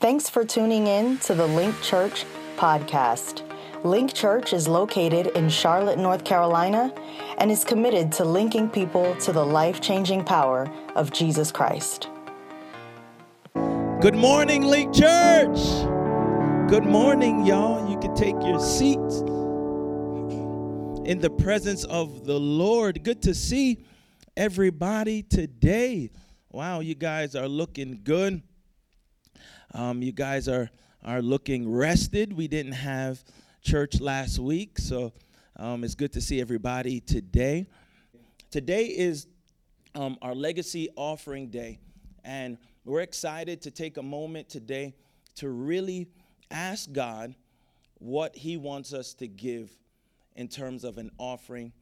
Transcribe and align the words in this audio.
Thanks 0.00 0.30
for 0.30 0.46
tuning 0.46 0.86
in 0.86 1.18
to 1.18 1.34
the 1.34 1.46
Link 1.46 1.78
Church 1.82 2.24
podcast. 2.56 3.42
Link 3.84 4.14
Church 4.14 4.54
is 4.54 4.66
located 4.66 5.26
in 5.36 5.50
Charlotte, 5.50 5.98
North 5.98 6.24
Carolina, 6.24 6.90
and 7.36 7.50
is 7.50 7.64
committed 7.64 8.10
to 8.12 8.24
linking 8.24 8.70
people 8.70 9.14
to 9.16 9.30
the 9.30 9.44
life 9.44 9.82
changing 9.82 10.24
power 10.24 10.72
of 10.96 11.12
Jesus 11.12 11.52
Christ. 11.52 12.08
Good 14.00 14.14
morning, 14.14 14.62
Link 14.62 14.94
Church. 14.94 15.58
Good 16.70 16.86
morning, 16.86 17.44
y'all. 17.44 17.90
You 17.90 17.98
can 17.98 18.14
take 18.14 18.36
your 18.42 18.58
seats 18.58 19.20
in 21.06 21.18
the 21.20 21.28
presence 21.28 21.84
of 21.84 22.24
the 22.24 22.40
Lord. 22.40 23.04
Good 23.04 23.20
to 23.24 23.34
see 23.34 23.84
everybody 24.34 25.22
today. 25.22 26.10
Wow, 26.50 26.80
you 26.80 26.94
guys 26.94 27.36
are 27.36 27.48
looking 27.48 28.00
good. 28.02 28.42
Um, 29.72 30.02
you 30.02 30.12
guys 30.12 30.48
are 30.48 30.68
are 31.04 31.22
looking 31.22 31.70
rested. 31.70 32.32
We 32.32 32.48
didn't 32.48 32.72
have 32.72 33.22
church 33.62 34.00
last 34.00 34.38
week, 34.38 34.78
so 34.78 35.12
um, 35.56 35.84
it's 35.84 35.94
good 35.94 36.12
to 36.14 36.20
see 36.20 36.40
everybody 36.40 37.00
today. 37.00 37.66
Today 38.50 38.86
is 38.86 39.28
um, 39.94 40.18
our 40.22 40.34
legacy 40.34 40.88
offering 40.96 41.48
day, 41.48 41.78
and 42.24 42.58
we're 42.84 43.00
excited 43.00 43.62
to 43.62 43.70
take 43.70 43.96
a 43.96 44.02
moment 44.02 44.48
today 44.48 44.94
to 45.36 45.48
really 45.48 46.08
ask 46.50 46.90
God 46.92 47.34
what 47.98 48.34
He 48.34 48.56
wants 48.56 48.92
us 48.92 49.14
to 49.14 49.28
give 49.28 49.70
in 50.34 50.48
terms 50.48 50.82
of 50.82 50.98
an 50.98 51.10
offering 51.16 51.72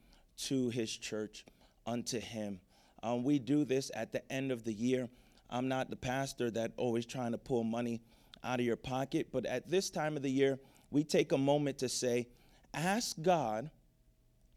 to 0.45 0.69
His 0.69 0.95
church 0.95 1.45
unto 1.87 2.21
Him. 2.21 2.61
Um, 3.03 3.25
we 3.25 3.39
do 3.39 3.65
this 3.65 3.91
at 3.95 4.13
the 4.13 4.31
end 4.31 4.53
of 4.53 4.65
the 4.65 4.75
year. 4.75 5.09
I'm 5.51 5.69
not 5.69 5.91
the 5.91 5.97
pastor 5.97 6.51
that 6.53 6.73
always 6.77 7.07
trying 7.07 7.33
to 7.33 7.39
pull 7.39 7.65
money 7.65 8.01
out 8.45 8.61
of 8.61 8.67
your 8.67 8.77
pocket, 8.77 9.29
but 9.33 9.47
at 9.47 9.71
this 9.71 9.91
time 9.91 10.17
of 10.17 10.23
the 10.23 10.31
year, 10.31 10.59
we 10.91 11.05
take 11.05 11.33
a 11.33 11.39
moment 11.39 11.79
to 11.79 11.89
say, 11.89 12.29
ask 12.75 13.21
God 13.21 13.71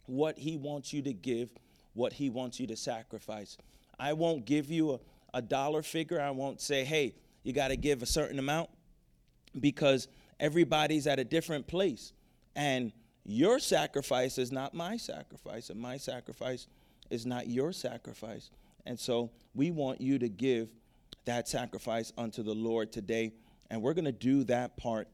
what 0.06 0.38
He 0.38 0.58
wants 0.58 0.94
you 0.94 1.02
to 1.04 1.14
give, 1.14 1.50
what 1.94 2.14
He 2.14 2.30
wants 2.30 2.60
you 2.60 2.68
to 2.68 2.76
sacrifice. 2.76 3.58
I 4.00 4.14
won't 4.14 4.46
give 4.46 4.70
you 4.70 4.94
a, 4.94 5.00
a 5.34 5.42
dollar 5.42 5.82
figure. 5.82 6.20
I 6.20 6.32
won't 6.32 6.62
say, 6.62 6.84
hey, 6.84 7.16
you 7.44 7.54
got 7.54 7.70
to 7.70 7.76
give 7.76 8.02
a 8.02 8.06
certain 8.06 8.40
amount 8.40 8.70
because 9.60 10.08
everybody's 10.40 11.08
at 11.08 11.20
a 11.20 11.24
different 11.24 11.68
place. 11.68 12.14
And 12.56 12.92
your 13.24 13.60
sacrifice 13.60 14.38
is 14.38 14.52
not 14.52 14.74
my 14.74 14.98
sacrifice, 14.98 15.70
and 15.70 15.80
my 15.80 15.98
sacrifice 15.98 16.68
is 17.10 17.26
not 17.26 17.48
your 17.48 17.72
sacrifice. 17.72 18.50
And 18.86 19.00
so 19.00 19.32
we 19.54 19.72
want 19.72 20.02
you 20.02 20.18
to 20.20 20.30
give 20.30 20.70
that 21.26 21.48
sacrifice 21.48 22.12
unto 22.18 22.44
the 22.44 22.54
Lord 22.54 22.92
today. 22.92 23.34
And 23.70 23.82
we're 23.82 23.94
going 23.94 24.06
to 24.06 24.12
do 24.12 24.44
that 24.46 24.78
part 24.78 25.08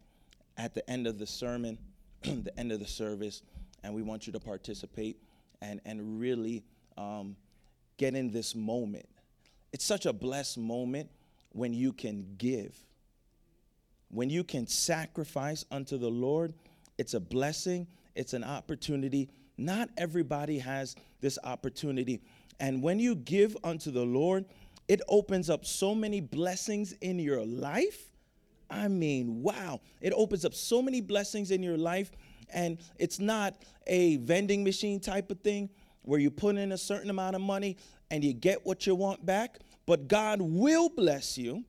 at 0.57 0.73
the 0.73 0.87
end 0.89 1.07
of 1.07 1.19
the 1.19 1.27
sermon, 1.27 1.77
the 2.23 2.51
end 2.57 2.71
of 2.71 2.79
the 2.79 2.87
service. 2.87 3.41
And 3.83 3.93
we 3.93 4.01
want 4.01 4.27
you 4.27 4.33
to 4.33 4.39
participate 4.39 5.17
and, 5.61 5.79
and 5.85 6.19
really 6.19 6.63
um, 6.97 7.35
get 7.97 8.15
in 8.15 8.31
this 8.31 8.55
moment. 8.55 9.07
It's 9.73 9.85
such 9.85 10.05
a 10.05 10.13
blessed 10.13 10.57
moment 10.57 11.09
when 11.51 11.73
you 11.73 11.93
can 11.93 12.25
give. 12.37 12.75
When 14.09 14.29
you 14.29 14.43
can 14.43 14.67
sacrifice 14.67 15.65
unto 15.69 15.97
the 15.97 16.09
Lord, 16.09 16.53
it's 16.97 17.13
a 17.13 17.19
blessing, 17.19 17.87
it's 18.15 18.33
an 18.33 18.43
opportunity. 18.43 19.29
Not 19.57 19.89
everybody 19.97 20.59
has 20.59 20.95
this 21.19 21.37
opportunity. 21.43 22.21
And 22.59 22.81
when 22.81 22.99
you 22.99 23.15
give 23.15 23.57
unto 23.63 23.91
the 23.91 24.05
Lord, 24.05 24.45
it 24.87 25.01
opens 25.07 25.49
up 25.49 25.65
so 25.65 25.93
many 25.93 26.21
blessings 26.21 26.93
in 27.01 27.19
your 27.19 27.45
life. 27.45 28.11
I 28.69 28.87
mean, 28.87 29.41
wow. 29.41 29.81
It 30.01 30.13
opens 30.15 30.45
up 30.45 30.53
so 30.53 30.81
many 30.81 31.01
blessings 31.01 31.51
in 31.51 31.63
your 31.63 31.77
life. 31.77 32.11
And 32.53 32.77
it's 32.97 33.19
not 33.19 33.55
a 33.85 34.17
vending 34.17 34.63
machine 34.63 34.99
type 34.99 35.31
of 35.31 35.39
thing 35.41 35.69
where 36.03 36.19
you 36.19 36.31
put 36.31 36.55
in 36.55 36.71
a 36.71 36.77
certain 36.77 37.09
amount 37.09 37.35
of 37.35 37.41
money 37.41 37.77
and 38.09 38.23
you 38.23 38.33
get 38.33 38.65
what 38.65 38.87
you 38.87 38.95
want 38.95 39.25
back, 39.25 39.59
but 39.85 40.07
God 40.07 40.41
will 40.41 40.87
bless 40.89 41.37
you. 41.37 41.65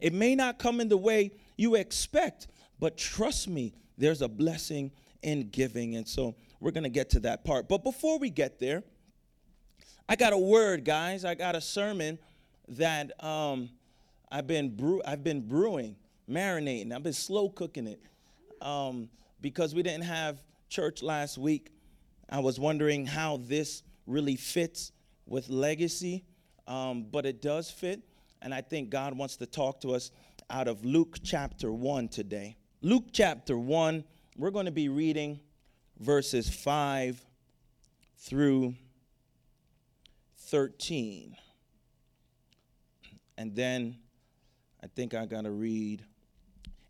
It 0.00 0.12
may 0.12 0.36
not 0.36 0.58
come 0.58 0.80
in 0.80 0.88
the 0.88 0.96
way 0.96 1.32
you 1.56 1.74
expect, 1.74 2.46
but 2.78 2.96
trust 2.96 3.48
me, 3.48 3.74
there's 3.98 4.22
a 4.22 4.28
blessing 4.28 4.92
in 5.22 5.48
giving. 5.50 5.96
And 5.96 6.06
so 6.06 6.36
we're 6.60 6.70
going 6.70 6.84
to 6.84 6.90
get 6.90 7.10
to 7.10 7.20
that 7.20 7.44
part. 7.44 7.68
But 7.68 7.82
before 7.82 8.18
we 8.18 8.30
get 8.30 8.60
there, 8.60 8.84
I 10.08 10.16
got 10.16 10.32
a 10.32 10.38
word, 10.38 10.84
guys. 10.84 11.24
I 11.24 11.34
got 11.34 11.54
a 11.54 11.60
sermon 11.60 12.18
that 12.70 13.22
um, 13.22 13.70
I've 14.30 14.46
been 14.46 14.74
brew- 14.76 15.02
I've 15.04 15.24
been 15.24 15.46
brewing, 15.46 15.96
marinating. 16.28 16.92
I've 16.92 17.02
been 17.02 17.12
slow 17.12 17.48
cooking 17.48 17.86
it 17.86 18.00
um, 18.60 19.08
because 19.40 19.74
we 19.74 19.82
didn't 19.82 20.04
have 20.04 20.42
church 20.68 21.02
last 21.02 21.38
week. 21.38 21.70
I 22.28 22.38
was 22.38 22.60
wondering 22.60 23.06
how 23.06 23.38
this 23.38 23.82
really 24.06 24.36
fits 24.36 24.92
with 25.26 25.48
legacy, 25.48 26.24
um, 26.66 27.06
but 27.10 27.26
it 27.26 27.42
does 27.42 27.70
fit, 27.70 28.02
and 28.42 28.54
I 28.54 28.60
think 28.60 28.90
God 28.90 29.16
wants 29.16 29.36
to 29.36 29.46
talk 29.46 29.80
to 29.80 29.94
us 29.94 30.10
out 30.48 30.68
of 30.68 30.84
Luke 30.84 31.18
chapter 31.22 31.72
one 31.72 32.08
today. 32.08 32.56
Luke 32.82 33.06
chapter 33.12 33.58
one. 33.58 34.04
We're 34.36 34.50
going 34.50 34.66
to 34.66 34.72
be 34.72 34.88
reading 34.88 35.40
verses 35.98 36.48
five 36.48 37.22
through 38.16 38.74
13. 40.38 41.36
And 43.40 43.54
then 43.54 43.96
I 44.84 44.86
think 44.88 45.14
I 45.14 45.24
got 45.24 45.44
to 45.44 45.50
read 45.50 46.04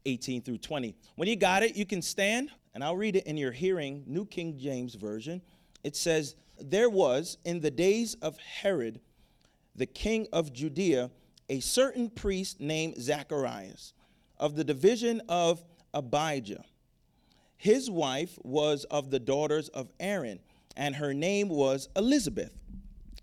18 0.05 0.43
through 0.43 0.59
20. 0.59 0.97
When 1.15 1.29
you 1.29 1.37
got 1.37 1.63
it, 1.63 1.77
you 1.77 1.87
can 1.87 2.03
stand, 2.03 2.51
and 2.75 2.83
I'll 2.83 2.97
read 2.97 3.15
it 3.15 3.25
in 3.29 3.37
your 3.37 3.53
hearing, 3.53 4.03
New 4.05 4.27
King 4.27 4.59
James 4.59 4.97
Version. 4.97 5.43
It 5.85 5.95
says, 5.95 6.35
There 6.59 6.91
was 6.91 7.39
in 7.45 7.61
the 7.61 7.71
days 7.71 8.15
of 8.15 8.37
Herod, 8.39 9.01
the 9.77 9.87
king 9.87 10.27
of 10.33 10.53
Judea, 10.53 11.13
a 11.49 11.61
certain 11.61 12.11
priest 12.11 12.61
named 12.61 13.01
Zacharias 13.01 13.93
of 14.37 14.57
the 14.57 14.65
division 14.65 15.23
of 15.29 15.63
Abijah. 15.95 16.65
His 17.59 17.89
wife 17.89 18.37
was 18.43 18.83
of 18.91 19.13
the 19.13 19.21
daughters 19.21 19.69
of 19.69 19.89
Aaron, 20.01 20.41
and 20.77 20.97
her 20.97 21.15
name 21.15 21.49
was 21.49 21.89
Elizabeth. 21.95 22.59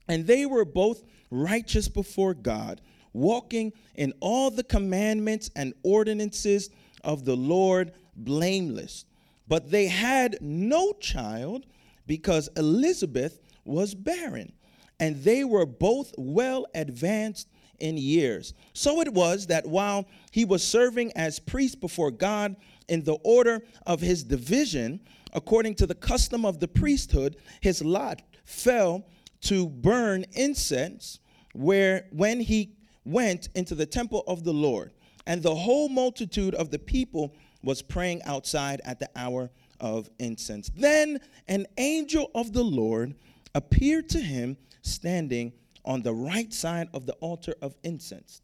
And 0.08 0.26
they 0.26 0.46
were 0.46 0.64
both 0.64 1.04
righteous 1.30 1.90
before 1.90 2.34
God, 2.34 2.80
walking 3.17 3.73
in 3.95 4.13
all 4.19 4.51
the 4.51 4.63
commandments 4.63 5.50
and 5.55 5.73
ordinances 5.83 6.69
of 7.03 7.25
the 7.25 7.35
Lord 7.35 7.91
blameless. 8.16 9.05
But 9.47 9.72
they 9.72 9.88
had 9.88 10.38
no 10.41 10.94
child 10.94 11.66
because 12.05 12.50
Elizabeth 12.55 13.39
was 13.66 13.95
barren, 13.95 14.53
and 15.00 15.23
they 15.23 15.44
were 15.44 15.66
both 15.66 16.13
well 16.17 16.66
advanced 16.73 17.47
in 17.79 17.97
years. 17.97 18.53
So 18.73 19.01
it 19.01 19.13
was 19.13 19.47
that 19.47 19.67
while 19.67 20.05
he 20.31 20.45
was 20.45 20.63
serving 20.63 21.11
as 21.16 21.39
priest 21.39 21.79
before 21.79 22.11
God 22.11 22.55
in 22.88 23.03
the 23.03 23.17
order 23.23 23.63
of 23.85 24.01
his 24.01 24.23
division, 24.23 24.99
according 25.34 25.75
to 25.75 25.85
the 25.85 25.95
custom 25.95 26.45
of 26.45 26.59
the 26.59 26.67
priesthood, 26.67 27.38
his 27.61 27.84
lot 27.84 28.22
fell 28.45 29.05
to 29.41 29.67
burn 29.67 30.25
incense 30.34 31.19
where 31.53 32.07
when 32.11 32.39
he 32.39 32.77
went 33.07 33.50
into 33.56 33.75
the 33.75 33.85
temple 33.85 34.23
of 34.28 34.44
the 34.44 34.53
Lord. 34.53 34.91
And 35.25 35.41
the 35.41 35.56
whole 35.56 35.90
multitude 35.90 36.56
of 36.56 36.72
the 36.72 36.79
people 36.79 37.34
was 37.63 37.81
praying 37.81 38.22
outside 38.23 38.81
at 38.85 39.00
the 39.00 39.09
hour 39.16 39.50
of 39.79 40.09
incense. 40.19 40.69
Then 40.75 41.19
an 41.47 41.66
angel 41.78 42.31
of 42.35 42.53
the 42.53 42.63
Lord 42.63 43.16
appeared 43.56 44.09
to 44.09 44.19
him 44.19 44.57
standing 44.81 45.53
on 45.84 46.01
the 46.01 46.13
right 46.13 46.53
side 46.53 46.90
of 46.94 47.06
the 47.06 47.13
altar 47.13 47.56
of 47.62 47.75
incense. 47.84 48.41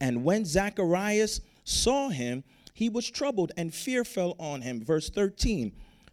And 0.00 0.24
when 0.24 0.44
Zacharias 0.44 1.40
saw 1.64 2.08
him, 2.08 2.44
he 2.74 2.88
was 2.88 3.08
troubled 3.08 3.52
and 3.56 3.72
fear 3.72 4.04
fell 4.04 4.34
on 4.38 4.60
him. 4.62 4.84
Verse 4.84 5.08
13. 5.08 5.72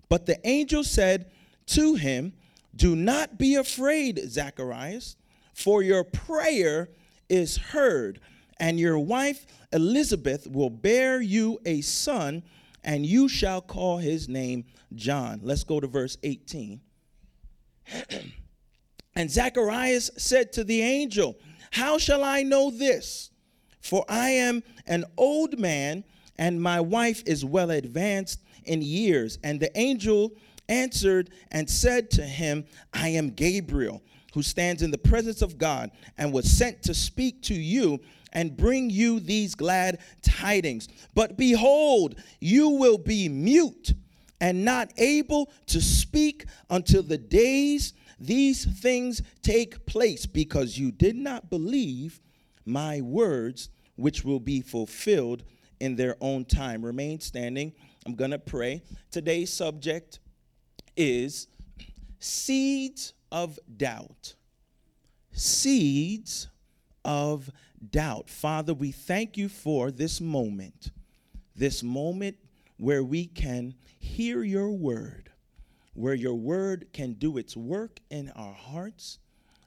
But 0.09 0.25
the 0.25 0.39
angel 0.47 0.83
said 0.83 1.31
to 1.67 1.95
him, 1.95 2.33
do 2.75 2.95
not 2.95 3.37
be 3.37 3.55
afraid, 3.55 4.19
Zacharias, 4.29 5.17
for 5.53 5.83
your 5.83 6.03
prayer 6.03 6.89
is 7.31 7.57
heard, 7.57 8.19
and 8.59 8.79
your 8.79 8.99
wife 8.99 9.47
Elizabeth 9.73 10.47
will 10.47 10.69
bear 10.69 11.21
you 11.21 11.59
a 11.65 11.81
son, 11.81 12.43
and 12.83 13.05
you 13.05 13.27
shall 13.29 13.61
call 13.61 13.97
his 13.97 14.27
name 14.27 14.65
John. 14.93 15.39
Let's 15.41 15.63
go 15.63 15.79
to 15.79 15.87
verse 15.87 16.17
18. 16.23 16.81
and 19.15 19.31
Zacharias 19.31 20.11
said 20.17 20.51
to 20.53 20.63
the 20.63 20.81
angel, 20.81 21.37
How 21.71 21.97
shall 21.97 22.23
I 22.23 22.43
know 22.43 22.69
this? 22.69 23.31
For 23.79 24.05
I 24.09 24.29
am 24.29 24.61
an 24.85 25.05
old 25.17 25.57
man, 25.57 26.03
and 26.37 26.61
my 26.61 26.81
wife 26.81 27.23
is 27.25 27.45
well 27.45 27.71
advanced 27.71 28.41
in 28.65 28.81
years. 28.81 29.39
And 29.43 29.59
the 29.59 29.75
angel 29.77 30.33
answered 30.69 31.29
and 31.51 31.69
said 31.69 32.11
to 32.11 32.23
him, 32.23 32.65
I 32.93 33.09
am 33.09 33.29
Gabriel, 33.29 34.03
who 34.33 34.43
stands 34.43 34.81
in 34.81 34.91
the 34.91 34.97
presence 34.97 35.41
of 35.41 35.57
God 35.57 35.91
and 36.17 36.31
was 36.31 36.49
sent 36.49 36.83
to 36.83 36.93
speak 36.93 37.41
to 37.43 37.53
you 37.53 37.99
and 38.33 38.55
bring 38.55 38.89
you 38.89 39.19
these 39.19 39.55
glad 39.55 39.99
tidings. 40.21 40.87
But 41.13 41.37
behold, 41.37 42.15
you 42.39 42.69
will 42.69 42.97
be 42.97 43.27
mute 43.27 43.93
and 44.39 44.63
not 44.63 44.91
able 44.97 45.51
to 45.67 45.81
speak 45.81 46.45
until 46.69 47.03
the 47.03 47.17
days 47.17 47.93
these 48.19 48.65
things 48.81 49.21
take 49.41 49.85
place, 49.85 50.25
because 50.25 50.77
you 50.77 50.91
did 50.91 51.15
not 51.15 51.49
believe 51.49 52.21
my 52.65 53.01
words, 53.01 53.69
which 53.95 54.23
will 54.23 54.39
be 54.39 54.61
fulfilled 54.61 55.43
in 55.79 55.95
their 55.95 56.15
own 56.21 56.45
time. 56.45 56.85
Remain 56.85 57.19
standing. 57.19 57.73
I'm 58.05 58.15
going 58.15 58.31
to 58.31 58.39
pray. 58.39 58.83
Today's 59.09 59.51
subject 59.51 60.19
is 60.95 61.47
seeds 62.19 63.13
of 63.31 63.59
doubt. 63.77 64.35
Seeds 65.31 66.47
of 67.05 67.49
doubt. 67.89 68.29
Father, 68.29 68.73
we 68.73 68.91
thank 68.91 69.37
you 69.37 69.49
for 69.49 69.91
this 69.91 70.21
moment, 70.21 70.91
this 71.55 71.81
moment 71.83 72.37
where 72.77 73.03
we 73.03 73.25
can 73.25 73.73
hear 73.99 74.43
your 74.43 74.69
word, 74.71 75.31
where 75.93 76.13
your 76.13 76.33
word 76.33 76.87
can 76.93 77.13
do 77.13 77.37
its 77.37 77.55
work 77.55 77.99
in 78.09 78.31
our 78.35 78.53
hearts. 78.53 79.19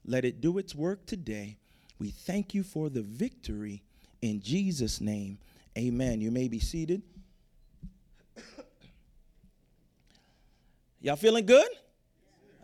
Let 0.04 0.24
it 0.24 0.40
do 0.40 0.58
its 0.58 0.74
work 0.74 1.06
today. 1.06 1.56
We 1.98 2.10
thank 2.10 2.54
you 2.54 2.62
for 2.62 2.88
the 2.90 3.02
victory 3.02 3.82
in 4.20 4.40
Jesus' 4.40 5.00
name. 5.00 5.38
Amen. 5.78 6.20
You 6.20 6.30
may 6.30 6.48
be 6.48 6.58
seated. 6.58 7.02
Y'all 11.00 11.16
feeling 11.16 11.46
good? 11.46 11.68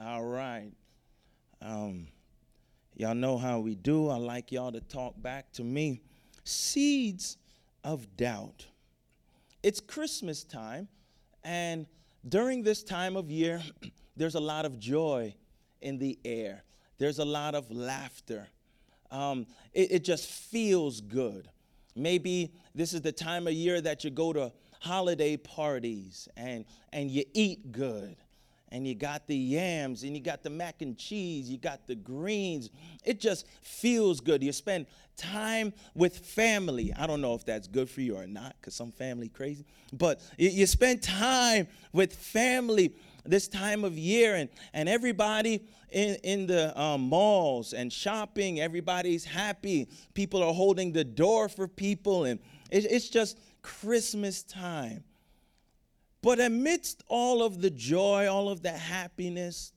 All 0.03 0.25
right. 0.25 0.73
Um, 1.63 2.07
y'all 2.95 3.15
know 3.15 3.37
how 3.37 3.61
we 3.61 3.75
do. 3.75 4.09
I 4.09 4.17
like 4.17 4.51
y'all 4.51 4.73
to 4.73 4.81
talk 4.81 5.21
back 5.21 5.53
to 5.53 5.65
me. 5.65 6.01
Seeds 6.45 7.37
of 7.85 8.17
doubt. 8.17 8.67
It's 9.63 9.81
Christmas 9.81 10.43
time, 10.43 10.89
and 11.45 11.87
during 12.29 12.63
this 12.63 12.83
time 12.83 13.17
of 13.17 13.31
year, 13.31 13.63
there's 14.17 14.35
a 14.35 14.41
lot 14.41 14.65
of 14.65 14.79
joy 14.79 15.35
in 15.83 15.99
the 15.99 16.19
air. 16.25 16.65
There's 16.99 17.19
a 17.19 17.25
lot 17.25 17.55
of 17.55 17.71
laughter. 17.71 18.49
Um, 19.11 19.47
it, 19.73 19.93
it 19.93 20.05
just 20.05 20.27
feels 20.27 21.01
good. 21.01 21.49
Maybe 21.97 22.53
this 22.75 22.95
is 22.95 23.03
the 23.03 23.13
time 23.13 23.47
of 23.47 23.53
year 23.53 23.81
that 23.81 24.05
you 24.05 24.11
go 24.11 24.33
to 24.33 24.53
holiday 24.81 25.37
parties 25.37 26.29
and, 26.37 26.65
and 26.93 27.11
you 27.11 27.25
eat 27.35 27.73
good 27.73 28.17
and 28.73 28.87
you 28.87 28.95
got 28.95 29.27
the 29.27 29.37
yams 29.37 30.03
and 30.05 30.17
you 30.17 30.23
got 30.23 30.43
the 30.43 30.51
mac 30.51 30.81
and 30.81 30.97
cheese, 30.97 31.51
you 31.51 31.59
got 31.59 31.87
the 31.87 31.95
greens. 31.95 32.71
It 33.05 33.21
just 33.21 33.47
feels 33.63 34.21
good. 34.21 34.43
You 34.43 34.53
spend 34.53 34.87
time 35.17 35.73
with 35.95 36.19
family. 36.19 36.93
I 36.97 37.07
don't 37.07 37.21
know 37.21 37.35
if 37.35 37.45
that's 37.45 37.67
good 37.67 37.91
for 37.91 38.01
you 38.01 38.17
or 38.17 38.27
not 38.27 38.55
because 38.61 38.75
some 38.75 38.93
family 38.93 39.29
crazy, 39.29 39.65
but 39.93 40.21
you 40.39 40.67
spend 40.67 41.03
time 41.03 41.67
with 41.93 42.15
family 42.15 42.95
this 43.25 43.49
time 43.49 43.85
of 43.85 43.99
year 43.99 44.37
and, 44.37 44.49
and 44.73 44.89
everybody 44.89 45.67
in, 45.91 46.15
in 46.23 46.47
the 46.47 46.79
um, 46.81 47.03
malls 47.03 47.73
and 47.73 47.93
shopping, 47.93 48.61
everybody's 48.61 49.25
happy. 49.25 49.89
People 50.15 50.43
are 50.43 50.55
holding 50.55 50.93
the 50.93 51.05
door 51.05 51.49
for 51.49 51.69
people 51.69 52.25
and 52.25 52.41
it, 52.71 52.87
it's 52.91 53.09
just 53.09 53.39
Christmas 53.63 54.43
time. 54.43 55.05
But 56.23 56.41
amidst 56.41 57.03
all 57.09 57.43
of 57.43 57.61
the 57.61 57.71
joy, 57.71 58.29
all 58.29 58.49
of 58.49 58.63
the 58.63 58.73
happiness, 58.73 59.73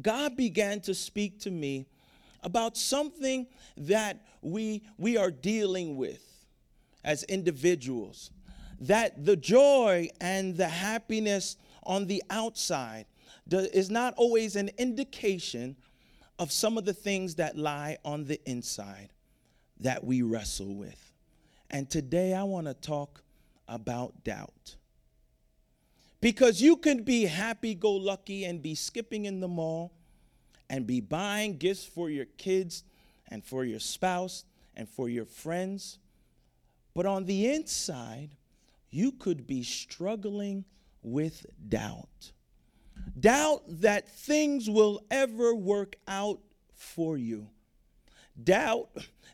God 0.00 0.36
began 0.36 0.80
to 0.82 0.94
speak 0.94 1.40
to 1.40 1.50
me 1.50 1.86
about 2.42 2.76
something 2.76 3.46
that 3.76 4.24
we, 4.42 4.82
we 4.98 5.16
are 5.16 5.30
dealing 5.30 5.96
with 5.96 6.22
as 7.04 7.22
individuals. 7.24 8.30
That 8.80 9.24
the 9.24 9.36
joy 9.36 10.08
and 10.20 10.56
the 10.56 10.68
happiness 10.68 11.56
on 11.84 12.06
the 12.06 12.22
outside 12.30 13.06
is 13.50 13.90
not 13.90 14.14
always 14.16 14.56
an 14.56 14.70
indication 14.78 15.76
of 16.38 16.50
some 16.50 16.76
of 16.76 16.84
the 16.84 16.94
things 16.94 17.36
that 17.36 17.56
lie 17.56 17.98
on 18.04 18.24
the 18.24 18.40
inside 18.48 19.10
that 19.80 20.02
we 20.02 20.22
wrestle 20.22 20.74
with. 20.74 21.12
And 21.70 21.88
today 21.88 22.34
I 22.34 22.42
want 22.42 22.66
to 22.66 22.74
talk 22.74 23.22
about 23.68 24.24
doubt. 24.24 24.76
Because 26.24 26.62
you 26.62 26.78
can 26.78 27.02
be 27.02 27.26
happy 27.26 27.74
go 27.74 27.92
lucky 27.92 28.46
and 28.46 28.62
be 28.62 28.74
skipping 28.74 29.26
in 29.26 29.40
the 29.40 29.46
mall 29.46 29.92
and 30.70 30.86
be 30.86 31.02
buying 31.02 31.58
gifts 31.58 31.84
for 31.84 32.08
your 32.08 32.24
kids 32.24 32.82
and 33.28 33.44
for 33.44 33.62
your 33.62 33.78
spouse 33.78 34.46
and 34.74 34.88
for 34.88 35.10
your 35.10 35.26
friends. 35.26 35.98
But 36.94 37.04
on 37.04 37.26
the 37.26 37.52
inside, 37.52 38.30
you 38.88 39.12
could 39.12 39.46
be 39.46 39.62
struggling 39.62 40.64
with 41.02 41.44
doubt. 41.68 42.32
Doubt 43.20 43.64
that 43.82 44.08
things 44.08 44.70
will 44.70 45.04
ever 45.10 45.54
work 45.54 45.96
out 46.08 46.40
for 46.72 47.18
you. 47.18 47.48
Doubt 48.42 48.88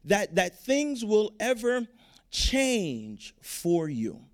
that, 0.07 0.35
that 0.35 0.59
things 0.59 1.05
will 1.05 1.35
ever 1.39 1.87
change 2.33 3.37
for 3.41 3.89
you. 3.89 4.25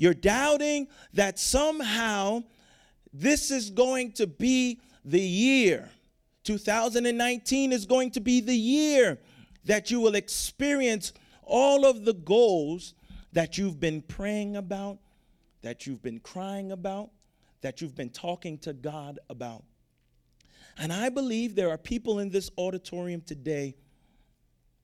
You're 0.00 0.14
doubting 0.14 0.88
that 1.12 1.38
somehow 1.38 2.44
this 3.12 3.50
is 3.50 3.68
going 3.68 4.12
to 4.12 4.26
be 4.26 4.80
the 5.04 5.20
year. 5.20 5.90
2019 6.44 7.70
is 7.70 7.84
going 7.84 8.10
to 8.12 8.20
be 8.20 8.40
the 8.40 8.56
year 8.56 9.18
that 9.66 9.90
you 9.90 10.00
will 10.00 10.14
experience 10.14 11.12
all 11.42 11.84
of 11.84 12.06
the 12.06 12.14
goals 12.14 12.94
that 13.34 13.58
you've 13.58 13.78
been 13.78 14.00
praying 14.00 14.56
about, 14.56 15.00
that 15.60 15.86
you've 15.86 16.00
been 16.00 16.20
crying 16.20 16.72
about, 16.72 17.10
that 17.60 17.82
you've 17.82 17.94
been 17.94 18.08
talking 18.08 18.56
to 18.60 18.72
God 18.72 19.18
about. 19.28 19.64
And 20.78 20.94
I 20.94 21.10
believe 21.10 21.54
there 21.54 21.68
are 21.68 21.76
people 21.76 22.20
in 22.20 22.30
this 22.30 22.50
auditorium 22.56 23.20
today 23.20 23.76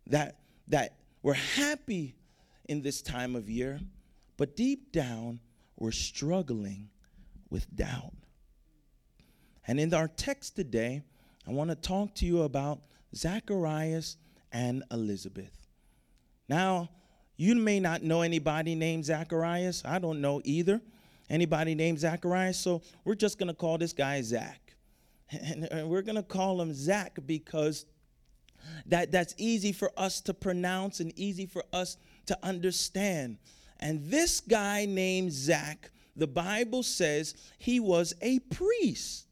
that 0.08 0.40
that 0.68 0.98
were 1.22 1.32
happy 1.32 2.16
in 2.68 2.82
this 2.82 3.00
time 3.00 3.34
of 3.34 3.48
year 3.48 3.80
but 4.36 4.56
deep 4.56 4.92
down, 4.92 5.40
we're 5.76 5.92
struggling 5.92 6.88
with 7.50 7.74
doubt. 7.74 8.12
And 9.66 9.80
in 9.80 9.92
our 9.94 10.08
text 10.08 10.56
today, 10.56 11.02
I 11.46 11.52
want 11.52 11.70
to 11.70 11.76
talk 11.76 12.14
to 12.16 12.26
you 12.26 12.42
about 12.42 12.80
Zacharias 13.14 14.16
and 14.52 14.84
Elizabeth. 14.90 15.66
Now, 16.48 16.90
you 17.36 17.54
may 17.54 17.80
not 17.80 18.02
know 18.02 18.22
anybody 18.22 18.74
named 18.74 19.04
Zacharias. 19.04 19.82
I 19.84 19.99
don't 19.99 20.20
know 20.20 20.40
either. 20.44 20.80
Anybody 21.28 21.75
named 21.75 21.99
Zacharias. 21.99 22.58
So 22.58 22.82
we're 23.04 23.14
just 23.14 23.38
going 23.38 23.49
to 23.49 23.54
call 23.54 23.78
this 23.78 23.92
guy 23.92 24.22
Zach. 24.22 24.61
And 25.32 25.64
uh, 25.64 25.84
we're 25.87 26.02
going 26.02 26.16
to 26.16 26.22
call 26.22 26.61
him 26.61 26.72
Zach 26.72 27.18
because 27.26 27.84
that, 28.87 29.11
that's 29.11 29.34
easy 29.38 29.72
for 29.72 29.90
us 29.96 30.20
to 30.22 30.34
pronounce 30.34 31.00
and 31.00 31.12
easy 31.18 31.46
for 31.46 31.64
us 31.72 31.96
to 32.26 32.38
understand. 32.44 33.38
And 33.80 34.11
this 34.11 34.40
guy 34.40 34.87
named 34.87 35.33
Zach, 35.33 35.90
the 36.14 36.26
Bible 36.26 36.83
says 36.83 37.35
he 37.59 37.78
was 37.80 38.14
a 38.23 38.38
priest. 38.38 39.26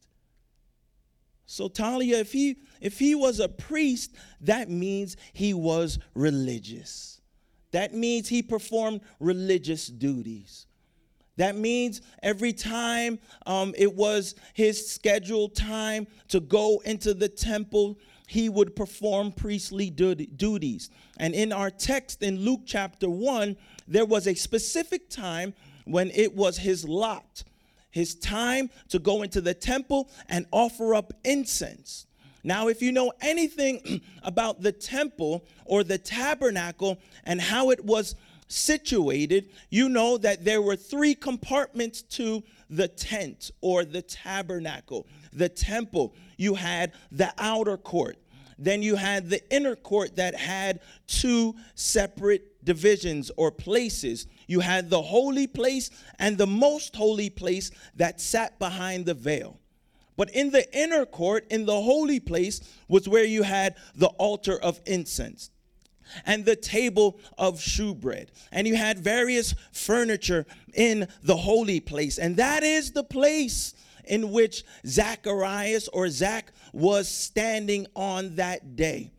So 1.46 1.68
Talia, 1.68 2.18
if 2.18 2.32
he 2.32 2.56
if 2.80 2.98
he 2.98 3.14
was 3.14 3.40
a 3.40 3.48
priest, 3.48 4.14
that 4.40 4.68
means 4.68 5.16
he 5.32 5.54
was 5.54 5.98
religious. 6.14 7.20
That 7.70 7.94
means 7.94 8.28
he 8.28 8.42
performed 8.42 9.00
religious 9.18 9.86
duties. 9.86 10.66
That 11.36 11.56
means 11.56 12.02
every 12.22 12.52
time 12.52 13.18
um, 13.46 13.74
it 13.76 13.94
was 13.94 14.36
his 14.52 14.88
scheduled 14.88 15.56
time 15.56 16.06
to 16.28 16.40
go 16.40 16.80
into 16.84 17.14
the 17.14 17.28
temple, 17.28 17.98
he 18.26 18.48
would 18.48 18.76
perform 18.76 19.32
priestly 19.32 19.90
duties. 19.90 20.90
And 21.18 21.34
in 21.34 21.52
our 21.52 21.70
text 21.70 22.22
in 22.22 22.40
Luke 22.40 22.62
chapter 22.64 23.10
1, 23.10 23.56
there 23.86 24.04
was 24.04 24.26
a 24.26 24.34
specific 24.34 25.10
time 25.10 25.54
when 25.84 26.10
it 26.14 26.34
was 26.34 26.58
his 26.58 26.86
lot, 26.88 27.44
his 27.90 28.14
time 28.14 28.70
to 28.88 28.98
go 28.98 29.22
into 29.22 29.40
the 29.40 29.54
temple 29.54 30.10
and 30.28 30.46
offer 30.50 30.94
up 30.94 31.12
incense. 31.24 32.06
Now, 32.42 32.68
if 32.68 32.82
you 32.82 32.92
know 32.92 33.12
anything 33.20 34.02
about 34.22 34.62
the 34.62 34.72
temple 34.72 35.44
or 35.64 35.82
the 35.82 35.98
tabernacle 35.98 36.98
and 37.24 37.40
how 37.40 37.70
it 37.70 37.84
was 37.84 38.14
situated, 38.48 39.48
you 39.70 39.88
know 39.88 40.18
that 40.18 40.44
there 40.44 40.60
were 40.60 40.76
three 40.76 41.14
compartments 41.14 42.02
to 42.02 42.42
the 42.68 42.88
tent 42.88 43.50
or 43.60 43.84
the 43.84 44.02
tabernacle, 44.02 45.06
the 45.32 45.48
temple. 45.48 46.14
You 46.36 46.54
had 46.54 46.92
the 47.10 47.32
outer 47.38 47.76
court, 47.76 48.18
then 48.58 48.82
you 48.82 48.96
had 48.96 49.30
the 49.30 49.40
inner 49.54 49.76
court 49.76 50.16
that 50.16 50.34
had 50.34 50.80
two 51.06 51.54
separate 51.74 52.53
divisions 52.64 53.30
or 53.36 53.50
places. 53.50 54.26
You 54.46 54.60
had 54.60 54.90
the 54.90 55.02
holy 55.02 55.46
place 55.46 55.90
and 56.18 56.38
the 56.38 56.46
most 56.46 56.96
holy 56.96 57.30
place 57.30 57.70
that 57.96 58.20
sat 58.20 58.58
behind 58.58 59.06
the 59.06 59.14
veil. 59.14 59.58
But 60.16 60.30
in 60.30 60.50
the 60.50 60.66
inner 60.76 61.06
court, 61.06 61.46
in 61.50 61.66
the 61.66 61.80
holy 61.80 62.20
place, 62.20 62.60
was 62.88 63.08
where 63.08 63.24
you 63.24 63.42
had 63.42 63.74
the 63.94 64.08
altar 64.08 64.58
of 64.58 64.80
incense. 64.86 65.50
and 66.26 66.44
the 66.44 66.56
table 66.56 67.18
of 67.38 67.60
shewbread. 67.60 68.30
And 68.52 68.66
you 68.66 68.76
had 68.76 68.98
various 68.98 69.54
furniture 69.72 70.46
in 70.74 71.08
the 71.22 71.36
holy 71.36 71.80
place. 71.80 72.18
And 72.18 72.36
that 72.36 72.62
is 72.62 72.92
the 72.92 73.04
place 73.04 73.74
in 74.04 74.30
which 74.30 74.64
Zacharias 74.86 75.88
or 75.88 76.08
Zach 76.10 76.52
was 76.72 77.08
standing 77.08 77.86
on 77.94 78.36
that 78.36 78.76
day. 78.76 79.12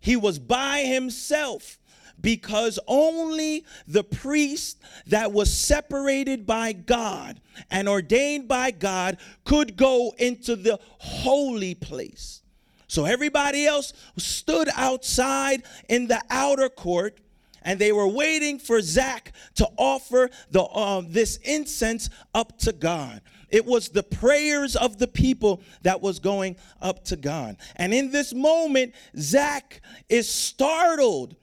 He 0.00 0.16
was 0.16 0.38
by 0.38 0.80
himself 0.80 1.78
because 2.20 2.78
only 2.86 3.64
the 3.86 4.04
priest 4.04 4.80
that 5.06 5.32
was 5.32 5.56
separated 5.56 6.46
by 6.46 6.72
God 6.72 7.40
and 7.70 7.88
ordained 7.88 8.48
by 8.48 8.70
God 8.70 9.18
could 9.44 9.76
go 9.76 10.14
into 10.18 10.56
the 10.56 10.78
holy 10.98 11.74
place. 11.74 12.42
So 12.86 13.04
everybody 13.04 13.66
else 13.66 13.92
stood 14.16 14.68
outside 14.74 15.62
in 15.88 16.08
the 16.08 16.20
outer 16.28 16.68
court 16.68 17.20
and 17.62 17.78
they 17.78 17.92
were 17.92 18.08
waiting 18.08 18.58
for 18.58 18.80
Zach 18.80 19.32
to 19.56 19.68
offer 19.76 20.30
the 20.50 20.62
uh, 20.62 21.02
this 21.06 21.36
incense 21.38 22.08
up 22.34 22.58
to 22.58 22.72
God. 22.72 23.20
It 23.48 23.66
was 23.66 23.88
the 23.88 24.02
prayers 24.02 24.76
of 24.76 24.98
the 24.98 25.08
people 25.08 25.62
that 25.82 26.00
was 26.00 26.20
going 26.20 26.56
up 26.80 27.04
to 27.06 27.16
God. 27.16 27.56
And 27.76 27.92
in 27.92 28.10
this 28.10 28.32
moment, 28.32 28.94
Zach 29.18 29.80
is 30.08 30.28
startled 30.28 31.36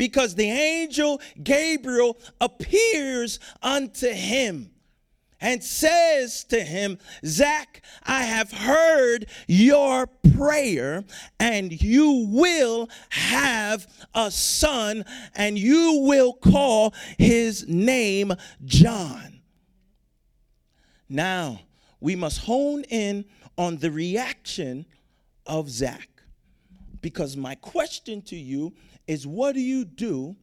because 0.00 0.34
the 0.34 0.50
angel 0.50 1.20
Gabriel 1.42 2.16
appears 2.40 3.38
unto 3.62 4.08
him 4.08 4.70
and 5.42 5.62
says 5.62 6.42
to 6.44 6.58
him, 6.58 6.96
Zach, 7.22 7.82
I 8.04 8.22
have 8.22 8.50
heard 8.50 9.26
your 9.46 10.06
prayer, 10.06 11.04
and 11.38 11.70
you 11.82 12.30
will 12.30 12.88
have 13.10 13.86
a 14.14 14.30
son, 14.30 15.04
and 15.34 15.58
you 15.58 16.00
will 16.06 16.32
call 16.32 16.94
his 17.18 17.68
name 17.68 18.32
John. 18.64 19.42
Now, 21.10 21.60
we 22.00 22.16
must 22.16 22.38
hone 22.38 22.84
in 22.84 23.26
on 23.58 23.76
the 23.76 23.90
reaction 23.90 24.86
of 25.44 25.68
Zach. 25.68 26.08
Because 27.02 27.36
my 27.36 27.54
question 27.54 28.22
to 28.22 28.36
you 28.36 28.72
is 29.10 29.26
what 29.26 29.56
do 29.56 29.60
you 29.60 29.84
do 29.84 30.36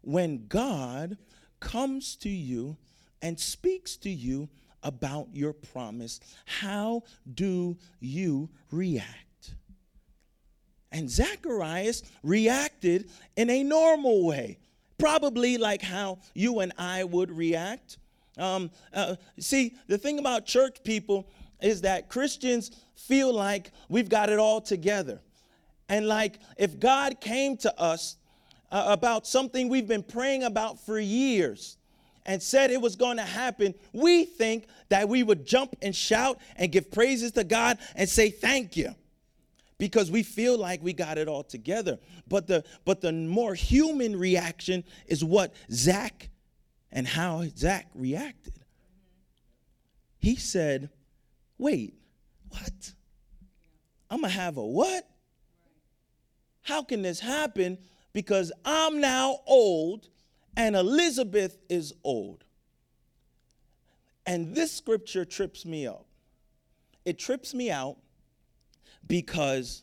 when 0.00 0.48
God 0.48 1.16
comes 1.60 2.16
to 2.16 2.28
you 2.28 2.76
and 3.22 3.38
speaks 3.38 3.96
to 3.98 4.10
you 4.10 4.48
about 4.82 5.28
your 5.32 5.52
promise? 5.52 6.18
How 6.44 7.04
do 7.32 7.76
you 8.00 8.50
react? 8.72 9.54
And 10.90 11.08
Zacharias 11.08 12.02
reacted 12.24 13.08
in 13.36 13.50
a 13.50 13.62
normal 13.62 14.26
way, 14.26 14.58
probably 14.98 15.56
like 15.56 15.80
how 15.80 16.18
you 16.34 16.58
and 16.58 16.72
I 16.76 17.04
would 17.04 17.30
react. 17.30 17.98
Um, 18.36 18.72
uh, 18.92 19.14
see, 19.38 19.76
the 19.86 19.96
thing 19.96 20.18
about 20.18 20.44
church 20.44 20.82
people 20.82 21.30
is 21.62 21.82
that 21.82 22.08
Christians 22.08 22.72
feel 22.96 23.32
like 23.32 23.70
we've 23.88 24.08
got 24.08 24.28
it 24.28 24.40
all 24.40 24.60
together. 24.60 25.20
And 25.88 26.06
like 26.06 26.38
if 26.56 26.78
God 26.78 27.20
came 27.20 27.56
to 27.58 27.80
us 27.80 28.16
uh, 28.70 28.84
about 28.88 29.26
something 29.26 29.68
we've 29.68 29.88
been 29.88 30.02
praying 30.02 30.42
about 30.42 30.78
for 30.80 30.98
years 30.98 31.76
and 32.26 32.42
said 32.42 32.70
it 32.70 32.80
was 32.80 32.94
going 32.96 33.16
to 33.16 33.24
happen, 33.24 33.74
we 33.92 34.24
think 34.24 34.66
that 34.90 35.08
we 35.08 35.22
would 35.22 35.46
jump 35.46 35.76
and 35.80 35.96
shout 35.96 36.38
and 36.56 36.70
give 36.70 36.90
praises 36.90 37.32
to 37.32 37.44
God 37.44 37.78
and 37.94 38.08
say 38.08 38.30
thank 38.30 38.76
you 38.76 38.94
because 39.78 40.10
we 40.10 40.22
feel 40.22 40.58
like 40.58 40.82
we 40.82 40.92
got 40.92 41.16
it 41.16 41.28
all 41.28 41.44
together. 41.44 41.98
But 42.26 42.46
the 42.46 42.64
but 42.84 43.00
the 43.00 43.12
more 43.12 43.54
human 43.54 44.16
reaction 44.16 44.84
is 45.06 45.24
what 45.24 45.54
Zach 45.72 46.28
and 46.92 47.06
how 47.06 47.44
Zach 47.56 47.88
reacted. 47.94 48.54
He 50.18 50.36
said, 50.36 50.90
"Wait, 51.56 51.94
what? 52.50 52.92
I'm 54.10 54.20
gonna 54.20 54.32
have 54.32 54.56
a 54.56 54.66
what? 54.66 55.08
How 56.68 56.82
can 56.82 57.00
this 57.00 57.18
happen? 57.18 57.78
Because 58.12 58.52
I'm 58.62 59.00
now 59.00 59.40
old 59.46 60.10
and 60.54 60.76
Elizabeth 60.76 61.56
is 61.70 61.94
old. 62.04 62.44
And 64.26 64.54
this 64.54 64.70
scripture 64.70 65.24
trips 65.24 65.64
me 65.64 65.86
up. 65.86 66.04
It 67.06 67.18
trips 67.18 67.54
me 67.54 67.70
out 67.70 67.96
because 69.06 69.82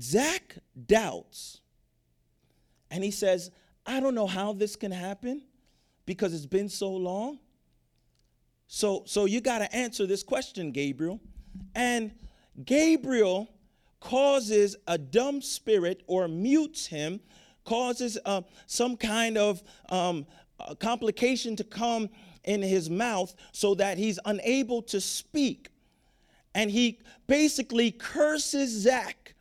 Zach 0.00 0.56
doubts. 0.86 1.60
And 2.90 3.04
he 3.04 3.10
says, 3.10 3.50
I 3.84 4.00
don't 4.00 4.14
know 4.14 4.26
how 4.26 4.54
this 4.54 4.76
can 4.76 4.92
happen 4.92 5.42
because 6.06 6.32
it's 6.32 6.46
been 6.46 6.70
so 6.70 6.90
long. 6.90 7.38
So, 8.66 9.02
so 9.04 9.26
you 9.26 9.42
got 9.42 9.58
to 9.58 9.76
answer 9.76 10.06
this 10.06 10.22
question, 10.22 10.72
Gabriel. 10.72 11.20
And 11.74 12.12
Gabriel 12.64 13.50
causes 14.04 14.76
a 14.86 14.98
dumb 14.98 15.40
spirit 15.40 16.02
or 16.06 16.28
mutes 16.28 16.86
him, 16.86 17.20
causes 17.64 18.18
uh, 18.26 18.42
some 18.66 18.98
kind 18.98 19.38
of 19.38 19.62
um, 19.88 20.26
complication 20.78 21.56
to 21.56 21.64
come 21.64 22.10
in 22.44 22.60
his 22.60 22.90
mouth 22.90 23.34
so 23.52 23.74
that 23.74 23.96
he's 23.96 24.18
unable 24.26 24.82
to 24.82 25.00
speak. 25.00 25.70
And 26.54 26.70
he 26.70 27.00
basically 27.26 27.90
curses 27.90 28.70
Zach 28.70 29.34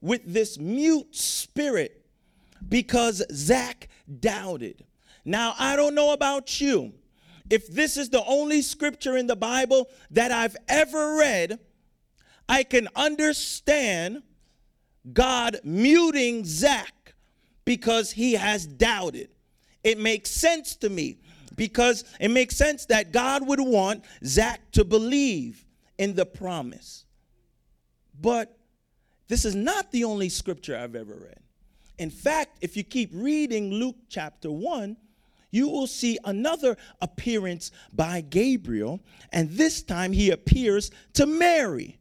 with 0.00 0.22
this 0.24 0.56
mute 0.56 1.16
spirit 1.16 2.06
because 2.68 3.24
Zach 3.32 3.88
doubted. 4.20 4.84
Now, 5.24 5.56
I 5.58 5.74
don't 5.74 5.96
know 5.96 6.12
about 6.12 6.60
you. 6.60 6.92
If 7.50 7.66
this 7.66 7.96
is 7.96 8.08
the 8.10 8.24
only 8.24 8.62
scripture 8.62 9.16
in 9.16 9.26
the 9.26 9.34
Bible 9.34 9.88
that 10.12 10.30
I've 10.30 10.56
ever 10.68 11.16
read 11.16 11.58
I 12.48 12.62
can 12.62 12.88
understand 12.96 14.22
God 15.12 15.60
muting 15.64 16.44
Zach 16.44 17.14
because 17.64 18.10
he 18.10 18.34
has 18.34 18.66
doubted. 18.66 19.28
It 19.84 19.98
makes 19.98 20.30
sense 20.30 20.76
to 20.76 20.88
me 20.88 21.18
because 21.54 22.04
it 22.20 22.30
makes 22.30 22.56
sense 22.56 22.86
that 22.86 23.12
God 23.12 23.46
would 23.46 23.60
want 23.60 24.04
Zach 24.24 24.60
to 24.72 24.84
believe 24.84 25.64
in 25.98 26.14
the 26.14 26.24
promise. 26.24 27.04
But 28.20 28.56
this 29.28 29.44
is 29.44 29.54
not 29.54 29.92
the 29.92 30.04
only 30.04 30.28
scripture 30.28 30.76
I've 30.76 30.96
ever 30.96 31.14
read. 31.14 31.40
In 31.98 32.10
fact, 32.10 32.58
if 32.60 32.76
you 32.76 32.84
keep 32.84 33.10
reading 33.12 33.72
Luke 33.72 33.96
chapter 34.08 34.50
1, 34.50 34.96
you 35.50 35.68
will 35.68 35.86
see 35.86 36.18
another 36.24 36.76
appearance 37.00 37.70
by 37.92 38.20
Gabriel, 38.20 39.00
and 39.32 39.50
this 39.50 39.82
time 39.82 40.12
he 40.12 40.30
appears 40.30 40.90
to 41.14 41.26
Mary. 41.26 41.97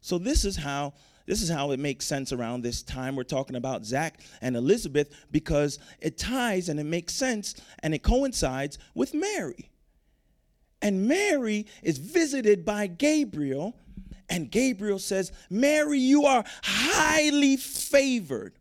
So 0.00 0.18
this 0.18 0.44
is 0.44 0.56
how 0.56 0.94
this 1.26 1.42
is 1.42 1.48
how 1.48 1.70
it 1.70 1.78
makes 1.78 2.06
sense 2.06 2.32
around 2.32 2.62
this 2.62 2.82
time 2.82 3.14
we're 3.14 3.22
talking 3.22 3.54
about 3.54 3.84
Zach 3.84 4.20
and 4.40 4.56
Elizabeth 4.56 5.14
because 5.30 5.78
it 6.00 6.18
ties 6.18 6.68
and 6.68 6.80
it 6.80 6.84
makes 6.84 7.14
sense 7.14 7.54
and 7.82 7.94
it 7.94 8.02
coincides 8.02 8.78
with 8.94 9.14
Mary. 9.14 9.70
And 10.82 11.06
Mary 11.06 11.66
is 11.82 11.98
visited 11.98 12.64
by 12.64 12.88
Gabriel 12.88 13.76
and 14.28 14.50
Gabriel 14.50 14.98
says, 14.98 15.32
"Mary, 15.50 15.98
you 15.98 16.24
are 16.24 16.44
highly 16.62 17.56
favored." 17.56 18.54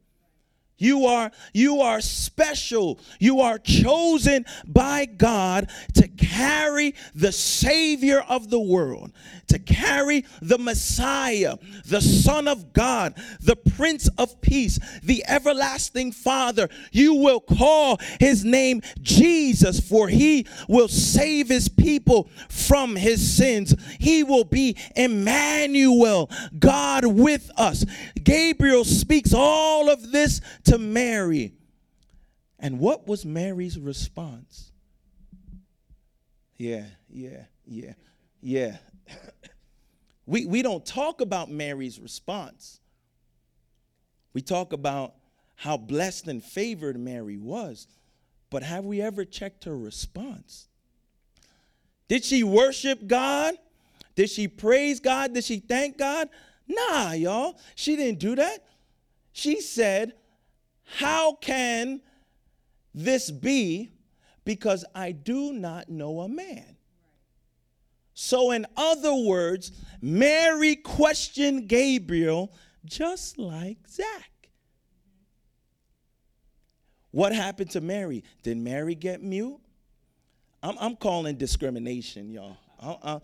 You 0.79 1.05
are 1.05 1.31
you 1.53 1.81
are 1.81 2.01
special. 2.01 2.99
You 3.19 3.41
are 3.41 3.59
chosen 3.59 4.45
by 4.65 5.05
God 5.05 5.69
to 5.93 6.07
carry 6.07 6.95
the 7.13 7.31
savior 7.31 8.21
of 8.21 8.49
the 8.49 8.59
world, 8.59 9.11
to 9.47 9.59
carry 9.59 10.25
the 10.41 10.57
Messiah, 10.57 11.57
the 11.85 12.01
Son 12.01 12.47
of 12.47 12.73
God, 12.73 13.13
the 13.41 13.55
Prince 13.55 14.09
of 14.17 14.41
Peace, 14.41 14.79
the 15.03 15.23
everlasting 15.27 16.13
Father. 16.13 16.69
You 16.91 17.15
will 17.15 17.41
call 17.41 17.99
his 18.19 18.43
name 18.45 18.81
Jesus 19.01 19.79
for 19.79 20.07
he 20.07 20.47
will 20.67 20.87
save 20.87 21.49
his 21.49 21.67
people 21.67 22.29
from 22.47 22.95
his 22.95 23.35
sins. 23.35 23.75
He 23.99 24.23
will 24.23 24.45
be 24.45 24.77
Emmanuel, 24.95 26.29
God 26.57 27.05
with 27.05 27.51
us. 27.57 27.85
Gabriel 28.23 28.85
speaks 28.85 29.33
all 29.33 29.89
of 29.89 30.11
this 30.11 30.39
to 30.69 30.77
Mary. 30.77 31.53
And 32.59 32.79
what 32.79 33.07
was 33.07 33.25
Mary's 33.25 33.79
response? 33.79 34.71
Yeah, 36.57 36.85
yeah, 37.09 37.43
yeah, 37.65 37.93
yeah. 38.41 38.77
we, 40.25 40.45
we 40.45 40.61
don't 40.61 40.85
talk 40.85 41.21
about 41.21 41.49
Mary's 41.49 41.99
response. 41.99 42.79
We 44.33 44.41
talk 44.41 44.73
about 44.73 45.15
how 45.55 45.77
blessed 45.77 46.27
and 46.27 46.43
favored 46.43 46.99
Mary 46.99 47.37
was. 47.37 47.87
But 48.49 48.63
have 48.63 48.85
we 48.85 49.01
ever 49.01 49.25
checked 49.25 49.65
her 49.65 49.77
response? 49.77 50.67
Did 52.07 52.23
she 52.23 52.43
worship 52.43 53.07
God? 53.07 53.55
Did 54.15 54.29
she 54.29 54.47
praise 54.47 54.99
God? 54.99 55.33
Did 55.33 55.43
she 55.43 55.59
thank 55.59 55.97
God? 55.97 56.29
Nah, 56.67 57.13
y'all. 57.13 57.57
She 57.75 57.95
didn't 57.95 58.19
do 58.19 58.35
that. 58.35 58.65
She 59.31 59.61
said, 59.61 60.13
How 60.97 61.33
can 61.33 62.01
this 62.93 63.31
be? 63.31 63.91
Because 64.45 64.83
I 64.95 65.11
do 65.11 65.53
not 65.53 65.89
know 65.89 66.21
a 66.21 66.29
man. 66.29 66.77
So, 68.13 68.51
in 68.51 68.65
other 68.75 69.13
words, 69.13 69.71
Mary 70.01 70.75
questioned 70.75 71.69
Gabriel 71.69 72.51
just 72.83 73.37
like 73.37 73.77
Zach. 73.87 74.31
What 77.11 77.33
happened 77.33 77.71
to 77.71 77.81
Mary? 77.81 78.23
Did 78.43 78.57
Mary 78.57 78.95
get 78.95 79.23
mute? 79.23 79.59
I'm, 80.61 80.75
I'm 80.79 80.95
calling 80.95 81.37
discrimination, 81.37 82.29
y'all. 82.29 82.57
Uh, 82.79 82.95
uh, 83.01 83.19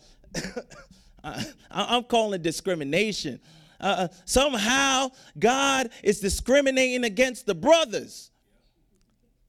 I, 1.71 1.97
am 1.97 2.03
calling 2.03 2.41
discrimination. 2.41 3.39
Uh, 3.79 4.07
somehow 4.25 5.09
God 5.37 5.89
is 6.03 6.19
discriminating 6.19 7.03
against 7.03 7.45
the 7.45 7.55
brothers. 7.55 8.31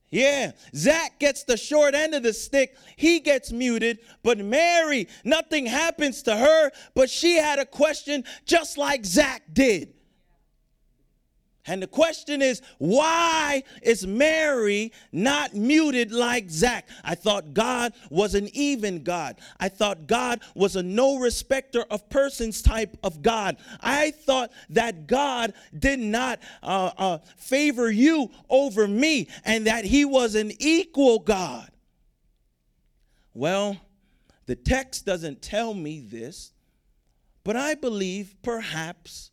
Yeah, 0.09 0.53
Zach 0.73 1.19
gets 1.19 1.43
the 1.43 1.57
short 1.57 1.93
end 1.93 2.13
of 2.13 2.23
the 2.23 2.33
stick. 2.33 2.77
He 2.95 3.19
gets 3.19 3.51
muted. 3.51 3.99
But 4.23 4.37
Mary, 4.37 5.09
nothing 5.25 5.65
happens 5.65 6.23
to 6.23 6.35
her, 6.35 6.71
but 6.95 7.09
she 7.09 7.35
had 7.35 7.59
a 7.59 7.65
question 7.65 8.23
just 8.45 8.77
like 8.77 9.05
Zach 9.05 9.43
did. 9.51 9.93
And 11.67 11.83
the 11.83 11.87
question 11.87 12.41
is, 12.41 12.61
why 12.77 13.63
is 13.81 14.07
Mary 14.07 14.93
not 15.11 15.53
muted 15.53 16.13
like 16.13 16.49
Zach? 16.49 16.87
I 17.03 17.13
thought 17.15 17.53
God 17.53 17.93
was 18.09 18.35
an 18.35 18.49
even 18.53 19.03
God. 19.03 19.35
I 19.59 19.67
thought 19.67 20.07
God 20.07 20.39
was 20.55 20.77
a 20.77 20.83
no 20.83 21.19
respecter 21.19 21.83
of 21.91 22.09
persons 22.09 22.61
type 22.61 22.97
of 23.03 23.21
God. 23.21 23.57
I 23.81 24.11
thought 24.11 24.51
that 24.69 25.07
God 25.07 25.53
did 25.77 25.99
not 25.99 26.39
uh, 26.63 26.91
uh, 26.97 27.17
favor 27.35 27.91
you 27.91 28.31
over 28.49 28.87
me 28.87 29.27
and 29.43 29.67
that 29.67 29.83
he 29.83 30.05
was 30.05 30.35
an 30.35 30.53
equal 30.59 31.19
God. 31.19 31.69
Well, 33.33 33.77
the 34.45 34.55
text 34.55 35.05
doesn't 35.05 35.41
tell 35.41 35.73
me 35.73 35.99
this, 35.99 36.53
but 37.43 37.57
I 37.57 37.75
believe 37.75 38.35
perhaps 38.41 39.31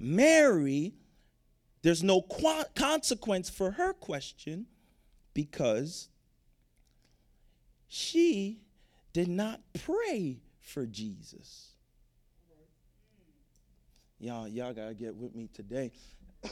Mary 0.00 0.94
there's 1.82 2.02
no 2.02 2.22
qu- 2.22 2.64
consequence 2.74 3.48
for 3.48 3.72
her 3.72 3.92
question 3.92 4.66
because 5.34 6.08
she 7.86 8.60
did 9.12 9.28
not 9.28 9.60
pray 9.84 10.40
for 10.60 10.86
Jesus. 10.86 11.68
Y'all, 14.20 14.48
y'all 14.48 14.72
gotta 14.72 14.94
get 14.94 15.14
with 15.14 15.34
me 15.34 15.48
today. 15.52 15.92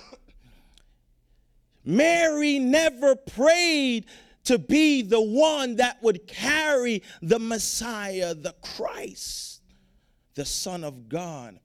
Mary 1.84 2.58
never 2.58 3.16
prayed 3.16 4.06
to 4.44 4.58
be 4.58 5.02
the 5.02 5.20
one 5.20 5.76
that 5.76 6.00
would 6.02 6.26
carry 6.26 7.02
the 7.20 7.38
Messiah, 7.38 8.34
the 8.34 8.54
Christ, 8.62 9.62
the 10.34 10.44
Son 10.44 10.84
of 10.84 11.08
God. 11.08 11.58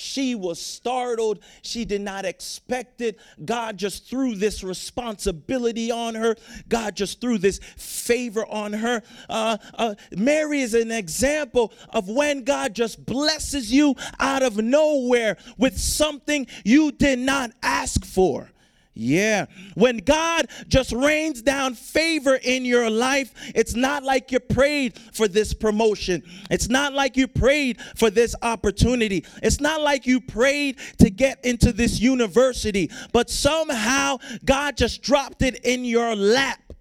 She 0.00 0.36
was 0.36 0.60
startled. 0.60 1.40
She 1.62 1.84
did 1.84 2.02
not 2.02 2.24
expect 2.24 3.00
it. 3.00 3.18
God 3.44 3.76
just 3.76 4.08
threw 4.08 4.36
this 4.36 4.62
responsibility 4.62 5.90
on 5.90 6.14
her. 6.14 6.36
God 6.68 6.94
just 6.94 7.20
threw 7.20 7.36
this 7.36 7.58
favor 7.76 8.46
on 8.46 8.74
her. 8.74 9.02
Uh, 9.28 9.56
uh, 9.74 9.96
Mary 10.12 10.60
is 10.60 10.74
an 10.74 10.92
example 10.92 11.72
of 11.90 12.08
when 12.08 12.44
God 12.44 12.74
just 12.74 13.04
blesses 13.04 13.72
you 13.72 13.96
out 14.20 14.44
of 14.44 14.56
nowhere 14.56 15.36
with 15.56 15.76
something 15.76 16.46
you 16.64 16.92
did 16.92 17.18
not 17.18 17.50
ask 17.60 18.04
for. 18.04 18.52
Yeah. 19.00 19.46
When 19.76 19.98
God 19.98 20.48
just 20.66 20.92
rains 20.92 21.40
down 21.40 21.74
favor 21.74 22.34
in 22.34 22.64
your 22.64 22.90
life, 22.90 23.32
it's 23.54 23.76
not 23.76 24.02
like 24.02 24.32
you 24.32 24.40
prayed 24.40 24.98
for 25.12 25.28
this 25.28 25.54
promotion. 25.54 26.24
It's 26.50 26.68
not 26.68 26.94
like 26.94 27.16
you 27.16 27.28
prayed 27.28 27.80
for 27.94 28.10
this 28.10 28.34
opportunity. 28.42 29.24
It's 29.40 29.60
not 29.60 29.82
like 29.82 30.04
you 30.04 30.20
prayed 30.20 30.78
to 30.98 31.10
get 31.10 31.44
into 31.44 31.72
this 31.72 32.00
university, 32.00 32.90
but 33.12 33.30
somehow 33.30 34.18
God 34.44 34.76
just 34.76 35.00
dropped 35.00 35.42
it 35.42 35.64
in 35.64 35.84
your 35.84 36.16
lap. 36.16 36.72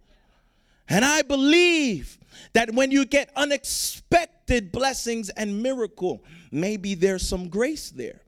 And 0.90 1.06
I 1.06 1.22
believe 1.22 2.18
that 2.54 2.74
when 2.74 2.90
you 2.90 3.06
get 3.06 3.30
unexpected 3.36 4.72
blessings 4.72 5.30
and 5.30 5.62
miracle, 5.62 6.24
maybe 6.52 6.96
there's 6.96 7.28
some 7.28 7.48
grace 7.48 7.92
there. 7.92 8.22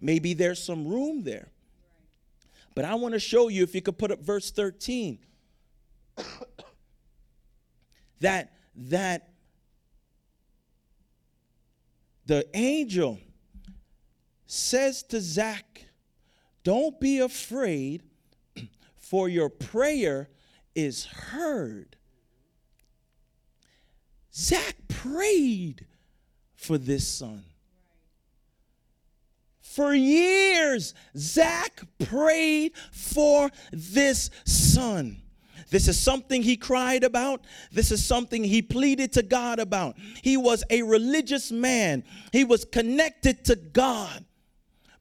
Maybe 0.00 0.34
there's 0.34 0.62
some 0.62 0.86
room 0.86 1.24
there. 1.24 1.48
But 2.74 2.84
I 2.84 2.94
want 2.96 3.14
to 3.14 3.20
show 3.20 3.48
you, 3.48 3.62
if 3.62 3.74
you 3.74 3.82
could 3.82 3.98
put 3.98 4.10
up 4.10 4.20
verse 4.20 4.50
13, 4.50 5.18
that 8.20 8.52
that 8.76 9.28
the 12.26 12.46
angel 12.54 13.18
says 14.46 15.02
to 15.04 15.20
Zach, 15.20 15.86
Don't 16.62 16.98
be 17.00 17.20
afraid, 17.20 18.02
for 18.96 19.28
your 19.28 19.48
prayer 19.48 20.28
is 20.74 21.04
heard. 21.04 21.96
Zach 24.34 24.74
prayed 24.88 25.86
for 26.54 26.76
this 26.76 27.06
son. 27.06 27.44
For 29.74 29.92
years, 29.92 30.94
Zach 31.16 31.82
prayed 31.98 32.76
for 32.92 33.50
this 33.72 34.30
son. 34.44 35.20
This 35.70 35.88
is 35.88 35.98
something 35.98 36.44
he 36.44 36.56
cried 36.56 37.02
about. 37.02 37.44
This 37.72 37.90
is 37.90 38.06
something 38.06 38.44
he 38.44 38.62
pleaded 38.62 39.12
to 39.14 39.24
God 39.24 39.58
about. 39.58 39.96
He 40.22 40.36
was 40.36 40.62
a 40.70 40.82
religious 40.82 41.50
man, 41.50 42.04
he 42.30 42.44
was 42.44 42.64
connected 42.64 43.44
to 43.46 43.56
God, 43.56 44.24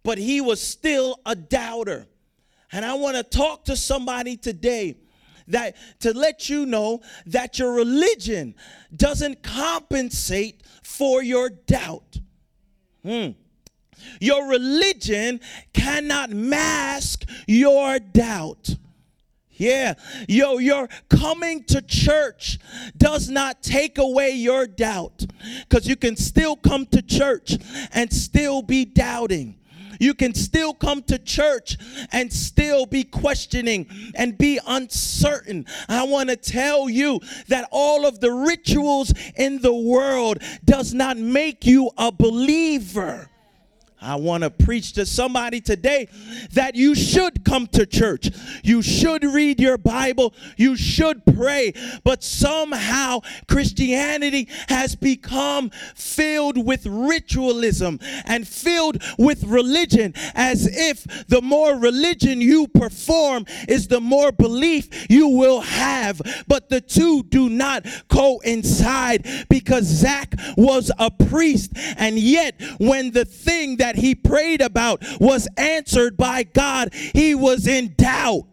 but 0.02 0.18
he 0.18 0.42
was 0.42 0.60
still 0.60 1.20
a 1.24 1.36
doubter. 1.36 2.08
And 2.72 2.84
I 2.84 2.96
want 2.96 3.16
to 3.16 3.22
talk 3.22 3.66
to 3.66 3.76
somebody 3.76 4.38
today 4.38 4.98
that 5.50 5.76
to 6.00 6.18
let 6.18 6.50
you 6.50 6.66
know 6.66 7.02
that 7.28 7.60
your 7.60 7.74
religion 7.74 8.56
doesn't 8.96 9.44
compensate 9.44 10.64
for 10.82 11.22
your 11.22 11.52
doubt. 11.52 12.18
Hmm. 13.04 13.34
Your 14.20 14.48
religion 14.48 15.40
cannot 15.74 16.30
mask 16.32 17.24
your 17.48 18.00
doubt. 18.00 18.76
Yeah, 19.56 19.94
yo, 20.28 20.58
your 20.58 20.90
coming 21.10 21.64
to 21.66 21.82
church 21.82 22.58
does 22.98 23.30
not 23.30 23.62
take 23.62 24.00
away 24.00 24.32
your 24.32 24.66
doubt 24.66 25.26
because 25.70 25.88
you 25.88 25.96
can 25.96 26.16
still 26.16 26.56
come 26.56 26.88
to 26.88 27.02
church 27.02 27.58
and 27.94 28.12
still 28.12 28.64
be 28.64 28.84
doubting. 28.84 29.60
You 30.00 30.14
can 30.16 30.34
still 30.34 30.74
come 30.74 31.04
to 31.04 31.20
church 31.20 31.78
and 32.12 32.34
still 32.34 32.86
be 32.86 33.04
questioning 33.04 33.88
and 34.16 34.38
be 34.38 34.60
uncertain. 34.66 35.66
I 35.88 36.04
want 36.04 36.30
to 36.30 36.36
tell 36.36 36.90
you 36.90 37.22
that 37.48 37.70
all 37.72 38.06
of 38.06 38.20
the 38.20 38.32
rituals 38.32 39.14
in 39.38 39.62
the 39.62 39.74
world 39.74 40.40
does 40.66 40.94
not 40.94 41.18
make 41.18 41.66
you 41.66 41.92
a 41.98 42.12
believer. 42.12 43.30
I 44.04 44.16
want 44.16 44.44
to 44.44 44.50
preach 44.50 44.94
to 44.94 45.06
somebody 45.06 45.62
today 45.62 46.10
that 46.52 46.76
you 46.76 46.94
should 46.94 47.46
come 47.46 47.68
to 47.68 47.86
church. 47.86 48.30
You 48.64 48.82
should 48.82 49.24
read 49.24 49.60
your 49.60 49.78
Bible. 49.78 50.34
You 50.58 50.76
should 50.76 51.26
pray. 51.26 51.74
But 52.04 52.24
somehow 52.24 53.22
Christianity 53.48 54.50
has 54.68 54.96
become 54.96 55.70
filled 55.96 56.64
with 56.64 56.86
ritualism 56.86 58.00
and 58.26 58.48
filled 58.48 59.02
with 59.18 59.44
religion 59.46 60.14
as 60.36 60.68
if 60.68 61.28
the 61.28 61.42
more 61.42 61.76
religion 61.78 62.42
you 62.42 62.68
perform 62.68 63.46
is 63.68 63.88
the 63.88 64.02
more 64.02 64.32
belief 64.32 65.10
you 65.10 65.30
will 65.30 65.62
have. 65.62 66.22
But 66.48 66.70
the 66.70 66.82
two 66.82 67.24
do 67.24 67.50
not 67.50 67.86
coincide 68.10 69.26
because 69.50 69.86
Zach 69.86 70.36
was 70.58 70.92
a 71.00 71.10
priest. 71.10 71.72
And 71.98 72.20
yet, 72.20 72.62
when 72.80 73.12
the 73.12 73.26
thing 73.26 73.78
that 73.78 73.93
that 73.94 74.02
he 74.02 74.16
prayed 74.16 74.62
about 74.62 75.04
was 75.20 75.48
answered 75.58 76.18
by 76.18 76.44
God, 76.44 76.94
he 76.94 77.36
was 77.36 77.68
in 77.68 77.94
doubt. 77.96 78.46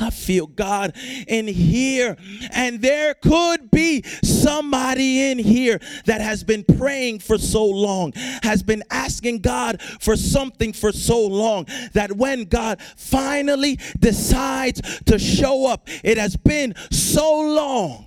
I 0.00 0.10
feel 0.10 0.46
God 0.46 0.92
in 1.26 1.48
here. 1.48 2.16
And 2.52 2.80
there 2.80 3.14
could 3.14 3.68
be 3.72 4.02
somebody 4.22 5.32
in 5.32 5.38
here 5.38 5.80
that 6.04 6.20
has 6.20 6.44
been 6.44 6.62
praying 6.62 7.18
for 7.18 7.36
so 7.36 7.64
long, 7.64 8.12
has 8.44 8.62
been 8.62 8.84
asking 8.90 9.40
God 9.40 9.82
for 10.00 10.14
something 10.14 10.72
for 10.72 10.92
so 10.92 11.26
long, 11.26 11.66
that 11.94 12.12
when 12.12 12.44
God 12.44 12.80
finally 12.96 13.80
decides 13.98 15.00
to 15.06 15.18
show 15.18 15.66
up, 15.66 15.88
it 16.04 16.16
has 16.16 16.36
been 16.36 16.74
so 16.92 17.40
long, 17.40 18.06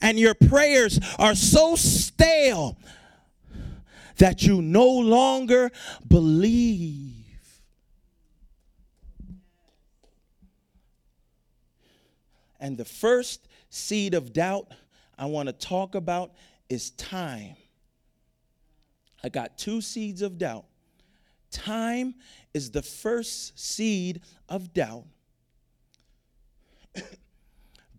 and 0.00 0.20
your 0.20 0.34
prayers 0.34 1.00
are 1.18 1.34
so 1.34 1.74
stale 1.74 2.76
that 4.18 4.42
you 4.42 4.62
no 4.62 4.86
longer 4.86 5.70
believe. 6.06 7.22
And 12.60 12.78
the 12.78 12.84
first 12.84 13.48
seed 13.70 14.14
of 14.14 14.32
doubt 14.32 14.68
I 15.18 15.26
want 15.26 15.48
to 15.48 15.52
talk 15.52 15.94
about 15.94 16.32
is 16.68 16.90
time. 16.92 17.56
I 19.24 19.28
got 19.28 19.58
two 19.58 19.80
seeds 19.80 20.22
of 20.22 20.38
doubt. 20.38 20.64
Time 21.50 22.14
is 22.54 22.70
the 22.70 22.82
first 22.82 23.58
seed 23.58 24.22
of 24.48 24.72
doubt 24.72 25.04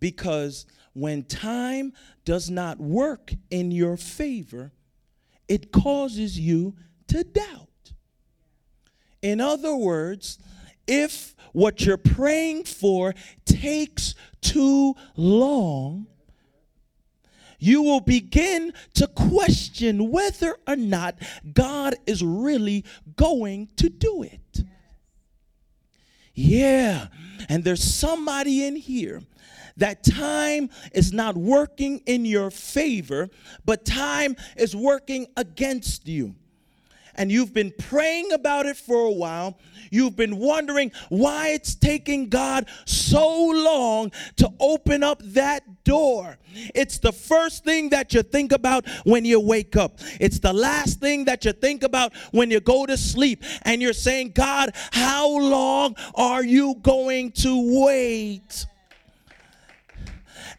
because 0.00 0.66
when 0.92 1.24
time 1.24 1.92
does 2.24 2.50
not 2.50 2.78
work 2.80 3.32
in 3.50 3.70
your 3.70 3.96
favor, 3.96 4.72
it 5.48 5.72
causes 5.72 6.38
you 6.38 6.74
to 7.08 7.24
doubt. 7.24 7.92
In 9.22 9.40
other 9.40 9.74
words, 9.74 10.38
if 10.86 11.34
what 11.52 11.84
you're 11.84 11.96
praying 11.96 12.64
for 12.64 13.14
takes 13.44 14.14
too 14.40 14.94
long, 15.16 16.06
you 17.58 17.82
will 17.82 18.00
begin 18.00 18.72
to 18.94 19.06
question 19.06 20.10
whether 20.10 20.56
or 20.66 20.76
not 20.76 21.16
God 21.52 21.94
is 22.06 22.22
really 22.22 22.84
going 23.16 23.68
to 23.76 23.88
do 23.88 24.22
it. 24.22 24.64
Yeah, 26.34 27.06
and 27.48 27.64
there's 27.64 27.82
somebody 27.82 28.66
in 28.66 28.76
here 28.76 29.22
that 29.76 30.04
time 30.04 30.70
is 30.92 31.12
not 31.12 31.36
working 31.36 32.00
in 32.06 32.24
your 32.24 32.50
favor, 32.50 33.28
but 33.64 33.84
time 33.84 34.36
is 34.56 34.74
working 34.74 35.26
against 35.36 36.06
you 36.06 36.34
and 37.16 37.30
you've 37.30 37.54
been 37.54 37.72
praying 37.78 38.32
about 38.32 38.66
it 38.66 38.76
for 38.76 39.06
a 39.06 39.10
while. 39.10 39.58
You've 39.90 40.16
been 40.16 40.38
wondering 40.38 40.92
why 41.08 41.48
it's 41.48 41.74
taking 41.74 42.28
God 42.28 42.66
so 42.84 43.50
long 43.50 44.10
to 44.36 44.50
open 44.58 45.02
up 45.02 45.22
that 45.22 45.84
door. 45.84 46.38
It's 46.74 46.98
the 46.98 47.12
first 47.12 47.64
thing 47.64 47.90
that 47.90 48.14
you 48.14 48.22
think 48.22 48.52
about 48.52 48.88
when 49.04 49.24
you 49.24 49.40
wake 49.40 49.76
up. 49.76 49.98
It's 50.20 50.38
the 50.38 50.52
last 50.52 51.00
thing 51.00 51.26
that 51.26 51.44
you 51.44 51.52
think 51.52 51.82
about 51.82 52.14
when 52.32 52.50
you 52.50 52.60
go 52.60 52.86
to 52.86 52.96
sleep. 52.96 53.44
And 53.62 53.80
you're 53.80 53.92
saying, 53.92 54.32
God, 54.34 54.74
how 54.92 55.28
long 55.38 55.96
are 56.14 56.44
you 56.44 56.76
going 56.82 57.32
to 57.32 57.84
wait? 57.84 58.66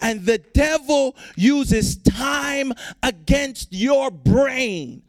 And 0.02 0.26
the 0.26 0.38
devil 0.38 1.16
uses 1.36 1.98
time 1.98 2.74
against 3.04 3.72
your 3.72 4.12
brain. 4.12 5.02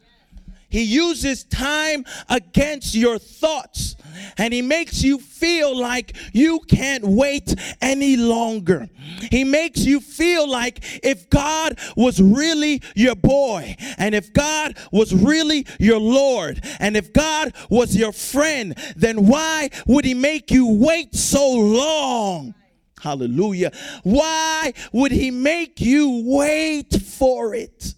He 0.69 0.83
uses 0.83 1.43
time 1.45 2.05
against 2.29 2.93
your 2.93 3.19
thoughts 3.19 3.95
and 4.37 4.53
he 4.53 4.61
makes 4.61 5.03
you 5.03 5.19
feel 5.19 5.75
like 5.75 6.15
you 6.33 6.59
can't 6.67 7.05
wait 7.05 7.55
any 7.81 8.17
longer. 8.17 8.89
He 9.31 9.43
makes 9.43 9.85
you 9.85 9.99
feel 9.99 10.49
like 10.49 10.79
if 11.03 11.29
God 11.29 11.79
was 11.95 12.21
really 12.21 12.81
your 12.95 13.15
boy 13.15 13.75
and 13.97 14.13
if 14.13 14.33
God 14.33 14.77
was 14.91 15.13
really 15.13 15.65
your 15.79 15.99
Lord 15.99 16.63
and 16.79 16.97
if 16.97 17.13
God 17.13 17.53
was 17.69 17.95
your 17.95 18.11
friend, 18.11 18.77
then 18.95 19.27
why 19.27 19.69
would 19.85 20.05
he 20.05 20.13
make 20.13 20.51
you 20.51 20.67
wait 20.67 21.15
so 21.15 21.51
long? 21.51 22.53
Hallelujah. 23.01 23.71
Why 24.03 24.73
would 24.91 25.11
he 25.11 25.31
make 25.31 25.79
you 25.79 26.23
wait 26.25 26.93
for 27.01 27.53
it? 27.53 27.93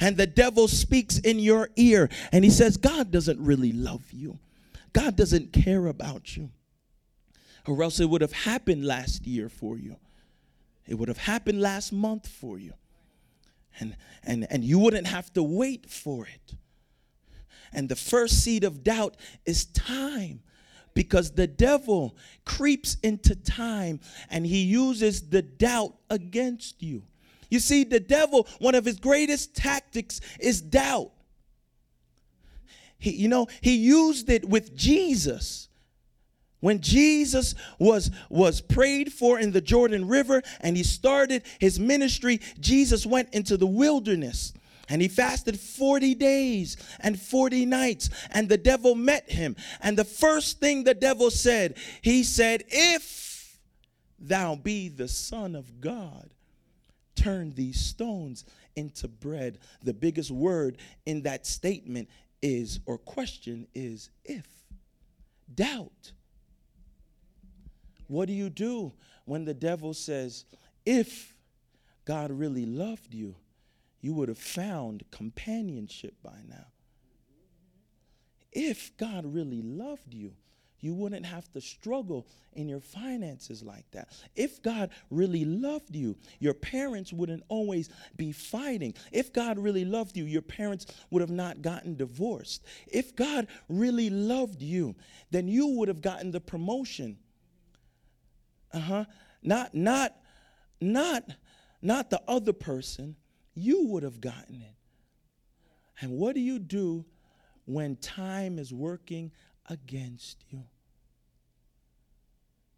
and 0.00 0.16
the 0.16 0.26
devil 0.26 0.68
speaks 0.68 1.18
in 1.18 1.38
your 1.38 1.70
ear 1.76 2.08
and 2.32 2.44
he 2.44 2.50
says, 2.50 2.76
God 2.76 3.10
doesn't 3.10 3.40
really 3.40 3.72
love 3.72 4.04
you, 4.12 4.38
God 4.92 5.16
doesn't 5.16 5.52
care 5.52 5.86
about 5.86 6.36
you. 6.36 6.50
Or 7.66 7.82
else 7.82 8.00
it 8.00 8.08
would 8.08 8.22
have 8.22 8.32
happened 8.32 8.86
last 8.86 9.26
year 9.26 9.48
for 9.48 9.76
you, 9.78 9.96
it 10.86 10.94
would 10.94 11.08
have 11.08 11.18
happened 11.18 11.60
last 11.60 11.92
month 11.92 12.26
for 12.26 12.58
you. 12.58 12.74
And, 13.80 13.96
and, 14.24 14.46
and 14.50 14.64
you 14.64 14.78
wouldn't 14.78 15.06
have 15.06 15.32
to 15.34 15.42
wait 15.42 15.88
for 15.88 16.26
it. 16.26 16.54
And 17.72 17.88
the 17.88 17.96
first 17.96 18.42
seed 18.42 18.64
of 18.64 18.82
doubt 18.82 19.16
is 19.44 19.66
time 19.66 20.40
because 20.98 21.30
the 21.30 21.46
devil 21.46 22.16
creeps 22.44 22.96
into 23.04 23.36
time 23.36 24.00
and 24.30 24.44
he 24.44 24.62
uses 24.64 25.28
the 25.28 25.42
doubt 25.42 25.94
against 26.10 26.82
you. 26.82 27.04
You 27.48 27.60
see, 27.60 27.84
the 27.84 28.00
devil, 28.00 28.48
one 28.58 28.74
of 28.74 28.84
his 28.84 28.98
greatest 28.98 29.54
tactics 29.54 30.20
is 30.40 30.60
doubt. 30.60 31.12
He, 32.98 33.12
you 33.12 33.28
know, 33.28 33.46
he 33.60 33.76
used 33.76 34.28
it 34.28 34.48
with 34.48 34.74
Jesus. 34.74 35.68
When 36.58 36.80
Jesus 36.80 37.54
was, 37.78 38.10
was 38.28 38.60
prayed 38.60 39.12
for 39.12 39.38
in 39.38 39.52
the 39.52 39.60
Jordan 39.60 40.08
River 40.08 40.42
and 40.62 40.76
he 40.76 40.82
started 40.82 41.44
his 41.60 41.78
ministry, 41.78 42.40
Jesus 42.58 43.06
went 43.06 43.32
into 43.32 43.56
the 43.56 43.68
wilderness 43.68 44.52
and 44.88 45.02
he 45.02 45.08
fasted 45.08 45.58
40 45.60 46.14
days 46.14 46.76
and 47.00 47.20
40 47.20 47.66
nights. 47.66 48.10
And 48.30 48.48
the 48.48 48.56
devil 48.56 48.94
met 48.94 49.30
him. 49.30 49.56
And 49.80 49.98
the 49.98 50.04
first 50.04 50.60
thing 50.60 50.84
the 50.84 50.94
devil 50.94 51.30
said, 51.30 51.76
he 52.00 52.22
said, 52.24 52.64
If 52.68 53.58
thou 54.18 54.56
be 54.56 54.88
the 54.88 55.08
Son 55.08 55.54
of 55.54 55.80
God, 55.80 56.30
turn 57.14 57.52
these 57.54 57.80
stones 57.80 58.44
into 58.76 59.08
bread. 59.08 59.58
The 59.82 59.94
biggest 59.94 60.30
word 60.30 60.78
in 61.04 61.22
that 61.22 61.46
statement 61.46 62.08
is, 62.40 62.80
or 62.86 62.96
question 62.98 63.66
is, 63.74 64.10
if. 64.24 64.46
Doubt. 65.54 66.12
What 68.06 68.26
do 68.26 68.32
you 68.32 68.48
do 68.48 68.92
when 69.26 69.44
the 69.44 69.54
devil 69.54 69.92
says, 69.92 70.46
if 70.86 71.34
God 72.06 72.30
really 72.30 72.64
loved 72.64 73.12
you, 73.12 73.34
you 74.00 74.14
would 74.14 74.28
have 74.28 74.38
found 74.38 75.04
companionship 75.10 76.14
by 76.22 76.38
now? 76.48 76.66
If 78.52 78.96
God 78.96 79.24
really 79.26 79.62
loved 79.62 80.14
you, 80.14 80.32
you 80.80 80.94
wouldn't 80.94 81.26
have 81.26 81.50
to 81.52 81.60
struggle 81.60 82.26
in 82.52 82.68
your 82.68 82.80
finances 82.80 83.62
like 83.62 83.90
that. 83.90 84.12
If 84.36 84.62
God 84.62 84.90
really 85.10 85.44
loved 85.44 85.94
you, 85.94 86.16
your 86.38 86.54
parents 86.54 87.12
wouldn't 87.12 87.42
always 87.48 87.88
be 88.16 88.32
fighting. 88.32 88.94
If 89.12 89.32
God 89.32 89.58
really 89.58 89.84
loved 89.84 90.16
you, 90.16 90.24
your 90.24 90.42
parents 90.42 90.86
would 91.10 91.20
have 91.20 91.30
not 91.30 91.62
gotten 91.62 91.96
divorced. 91.96 92.64
If 92.86 93.16
God 93.16 93.48
really 93.68 94.08
loved 94.10 94.62
you, 94.62 94.94
then 95.30 95.48
you 95.48 95.66
would 95.66 95.88
have 95.88 96.02
gotten 96.02 96.30
the 96.30 96.40
promotion. 96.40 97.18
Uh-huh. 98.72 99.04
Not 99.42 99.74
not 99.74 100.14
not 100.80 101.24
not 101.80 102.10
the 102.10 102.20
other 102.28 102.52
person. 102.52 103.16
You 103.58 103.86
would 103.86 104.02
have 104.02 104.20
gotten 104.20 104.62
it. 104.62 104.74
And 106.00 106.12
what 106.12 106.34
do 106.34 106.40
you 106.40 106.58
do 106.58 107.04
when 107.68 107.96
time 107.96 108.58
is 108.58 108.72
working 108.72 109.30
against 109.68 110.42
you. 110.48 110.64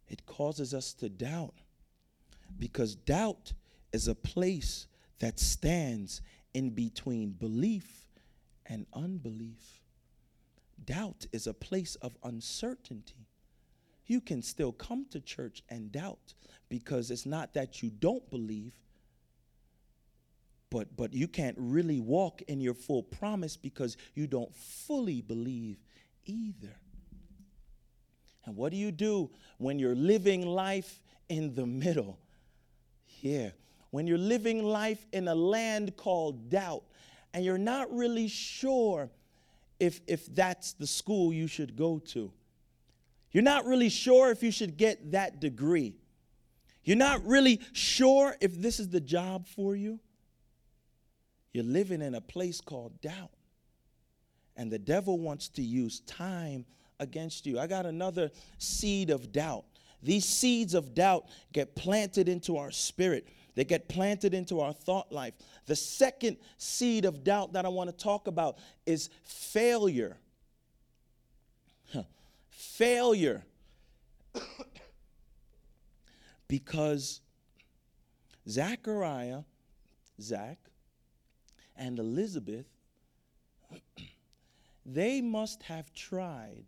It 0.09 0.25
causes 0.25 0.73
us 0.73 0.93
to 0.95 1.07
doubt 1.07 1.55
because 2.59 2.95
doubt 2.95 3.53
is 3.93 4.09
a 4.09 4.15
place 4.15 4.87
that 5.19 5.39
stands 5.39 6.21
in 6.53 6.71
between 6.71 7.31
belief 7.31 8.09
and 8.65 8.85
unbelief. 8.93 9.79
Doubt 10.83 11.25
is 11.31 11.47
a 11.47 11.53
place 11.53 11.95
of 11.95 12.17
uncertainty. 12.25 13.27
You 14.07 14.19
can 14.19 14.41
still 14.41 14.73
come 14.73 15.05
to 15.11 15.21
church 15.21 15.63
and 15.69 15.89
doubt 15.89 16.33
because 16.67 17.11
it's 17.11 17.25
not 17.25 17.53
that 17.53 17.81
you 17.81 17.89
don't 17.89 18.29
believe, 18.29 18.73
but, 20.71 20.95
but 20.95 21.13
you 21.13 21.27
can't 21.27 21.57
really 21.59 21.99
walk 21.99 22.41
in 22.43 22.61
your 22.61 22.73
full 22.73 23.03
promise 23.03 23.57
because 23.57 23.97
you 24.15 24.25
don't 24.25 24.55
fully 24.55 25.21
believe 25.21 25.77
either. 26.25 26.75
And 28.45 28.55
what 28.55 28.71
do 28.71 28.77
you 28.77 28.91
do 28.91 29.29
when 29.57 29.77
you're 29.77 29.93
living 29.93 30.47
life 30.47 31.03
in 31.29 31.53
the 31.53 31.65
middle? 31.65 32.17
Yeah, 33.19 33.49
when 33.91 34.07
you're 34.07 34.17
living 34.17 34.63
life 34.63 35.05
in 35.11 35.27
a 35.27 35.35
land 35.35 35.95
called 35.97 36.49
doubt 36.49 36.83
and 37.33 37.43
you're 37.43 37.57
not 37.57 37.93
really 37.93 38.29
sure 38.29 39.11
if, 39.79 39.99
if 40.07 40.33
that's 40.33 40.71
the 40.73 40.87
school 40.87 41.33
you 41.33 41.47
should 41.47 41.75
go 41.75 41.99
to. 41.99 42.31
You're 43.31 43.43
not 43.43 43.65
really 43.65 43.89
sure 43.89 44.31
if 44.31 44.41
you 44.41 44.51
should 44.51 44.77
get 44.77 45.11
that 45.11 45.41
degree. 45.41 45.95
You're 46.83 46.97
not 46.97 47.25
really 47.25 47.59
sure 47.73 48.35
if 48.39 48.55
this 48.59 48.79
is 48.79 48.89
the 48.89 49.01
job 49.01 49.47
for 49.47 49.75
you. 49.75 49.99
You're 51.53 51.63
living 51.63 52.01
in 52.01 52.15
a 52.15 52.21
place 52.21 52.61
called 52.61 52.99
doubt. 53.01 53.31
And 54.55 54.71
the 54.71 54.79
devil 54.79 55.17
wants 55.17 55.49
to 55.49 55.61
use 55.61 56.01
time 56.01 56.65
against 56.99 57.45
you. 57.45 57.59
I 57.59 57.67
got 57.67 57.85
another 57.85 58.31
seed 58.57 59.09
of 59.09 59.31
doubt. 59.31 59.65
These 60.03 60.25
seeds 60.25 60.73
of 60.73 60.93
doubt 60.93 61.25
get 61.53 61.75
planted 61.75 62.27
into 62.27 62.57
our 62.57 62.71
spirit, 62.71 63.27
they 63.55 63.63
get 63.65 63.87
planted 63.87 64.33
into 64.33 64.61
our 64.61 64.73
thought 64.73 65.11
life. 65.11 65.33
The 65.65 65.75
second 65.75 66.37
seed 66.57 67.05
of 67.05 67.23
doubt 67.23 67.53
that 67.53 67.65
I 67.65 67.69
want 67.69 67.89
to 67.89 67.95
talk 67.95 68.27
about 68.27 68.57
is 68.85 69.09
failure. 69.23 70.17
Failure. 72.49 73.43
because 76.47 77.21
Zachariah, 78.47 79.41
Zach, 80.19 80.57
and 81.81 81.97
Elizabeth, 81.97 82.67
they 84.85 85.19
must 85.19 85.63
have 85.63 85.91
tried 85.93 86.65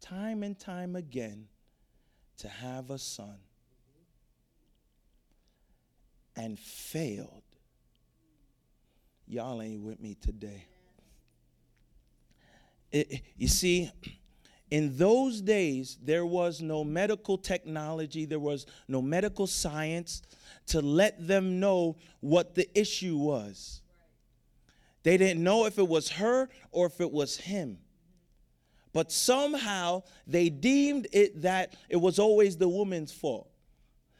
time 0.00 0.42
and 0.42 0.58
time 0.58 0.96
again 0.96 1.46
to 2.38 2.48
have 2.48 2.90
a 2.90 2.98
son 2.98 3.36
and 6.34 6.58
failed. 6.58 7.42
Y'all 9.28 9.62
ain't 9.62 9.82
with 9.82 10.00
me 10.00 10.16
today. 10.20 10.64
It, 12.90 13.22
you 13.36 13.46
see, 13.46 13.92
in 14.70 14.96
those 14.96 15.40
days, 15.40 15.96
there 16.02 16.26
was 16.26 16.60
no 16.60 16.84
medical 16.84 17.38
technology, 17.38 18.24
there 18.26 18.38
was 18.38 18.66
no 18.86 19.00
medical 19.00 19.46
science 19.46 20.22
to 20.66 20.80
let 20.80 21.26
them 21.26 21.58
know 21.58 21.96
what 22.20 22.54
the 22.54 22.68
issue 22.78 23.16
was. 23.16 23.80
They 25.02 25.16
didn't 25.16 25.42
know 25.42 25.64
if 25.64 25.78
it 25.78 25.88
was 25.88 26.10
her 26.10 26.48
or 26.70 26.86
if 26.86 27.00
it 27.00 27.10
was 27.10 27.36
him. 27.38 27.78
But 28.92 29.12
somehow 29.12 30.02
they 30.26 30.50
deemed 30.50 31.06
it 31.12 31.42
that 31.42 31.74
it 31.88 31.96
was 31.96 32.18
always 32.18 32.56
the 32.56 32.68
woman's 32.68 33.12
fault. 33.12 33.50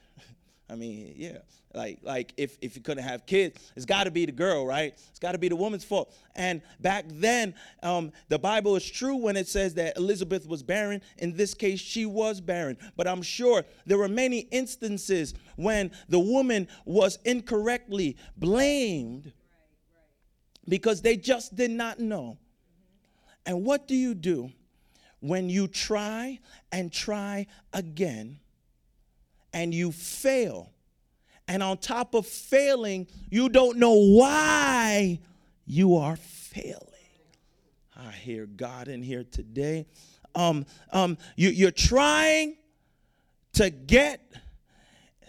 I 0.70 0.76
mean, 0.76 1.14
yeah. 1.16 1.38
Like, 1.74 1.98
like 2.02 2.32
if, 2.36 2.56
if 2.62 2.76
you 2.76 2.82
couldn't 2.82 3.04
have 3.04 3.26
kids, 3.26 3.72
it's 3.76 3.84
got 3.84 4.04
to 4.04 4.10
be 4.10 4.24
the 4.24 4.32
girl, 4.32 4.66
right? 4.66 4.94
It's 5.10 5.18
got 5.18 5.32
to 5.32 5.38
be 5.38 5.48
the 5.48 5.56
woman's 5.56 5.84
fault. 5.84 6.14
And 6.34 6.62
back 6.80 7.04
then, 7.08 7.54
um, 7.82 8.12
the 8.28 8.38
Bible 8.38 8.74
is 8.76 8.88
true 8.88 9.16
when 9.16 9.36
it 9.36 9.48
says 9.48 9.74
that 9.74 9.96
Elizabeth 9.96 10.46
was 10.46 10.62
barren. 10.62 11.02
In 11.18 11.36
this 11.36 11.52
case, 11.52 11.78
she 11.78 12.06
was 12.06 12.40
barren. 12.40 12.78
But 12.96 13.06
I'm 13.06 13.22
sure 13.22 13.64
there 13.84 13.98
were 13.98 14.08
many 14.08 14.40
instances 14.50 15.34
when 15.56 15.90
the 16.08 16.18
woman 16.18 16.68
was 16.86 17.18
incorrectly 17.24 18.16
blamed 18.36 19.32
because 20.66 21.02
they 21.02 21.16
just 21.16 21.54
did 21.54 21.70
not 21.70 21.98
know. 21.98 22.38
And 23.44 23.64
what 23.64 23.86
do 23.86 23.94
you 23.94 24.14
do 24.14 24.52
when 25.20 25.48
you 25.50 25.68
try 25.68 26.38
and 26.72 26.92
try 26.92 27.46
again 27.72 28.40
and 29.52 29.74
you 29.74 29.92
fail? 29.92 30.72
And 31.48 31.62
on 31.62 31.78
top 31.78 32.14
of 32.14 32.26
failing, 32.26 33.08
you 33.30 33.48
don't 33.48 33.78
know 33.78 33.94
why 33.94 35.18
you 35.66 35.96
are 35.96 36.16
failing. 36.16 36.84
I 37.96 38.12
hear 38.12 38.46
God 38.46 38.86
in 38.88 39.02
here 39.02 39.24
today. 39.24 39.86
Um, 40.34 40.66
um, 40.92 41.18
you, 41.36 41.48
you're 41.48 41.70
trying 41.70 42.56
to 43.54 43.70
get 43.70 44.20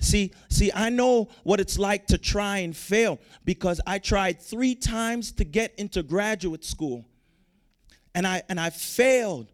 See, 0.01 0.32
see, 0.49 0.71
I 0.73 0.89
know 0.89 1.27
what 1.43 1.60
it's 1.60 1.77
like 1.77 2.08
to 2.08 2.17
try 2.17 2.60
and 2.60 2.75
fail 2.75 3.19
because 3.43 3.82
I 3.86 3.99
tried 3.99 4.41
three 4.41 4.75
times 4.75 5.32
to 5.34 5.43
get 5.43 5.75
into 5.77 6.03
graduate 6.03 6.63
school. 6.63 7.05
And 8.15 8.25
I 8.25 8.41
and 8.49 8.60
I 8.60 8.69
failed 8.69 9.51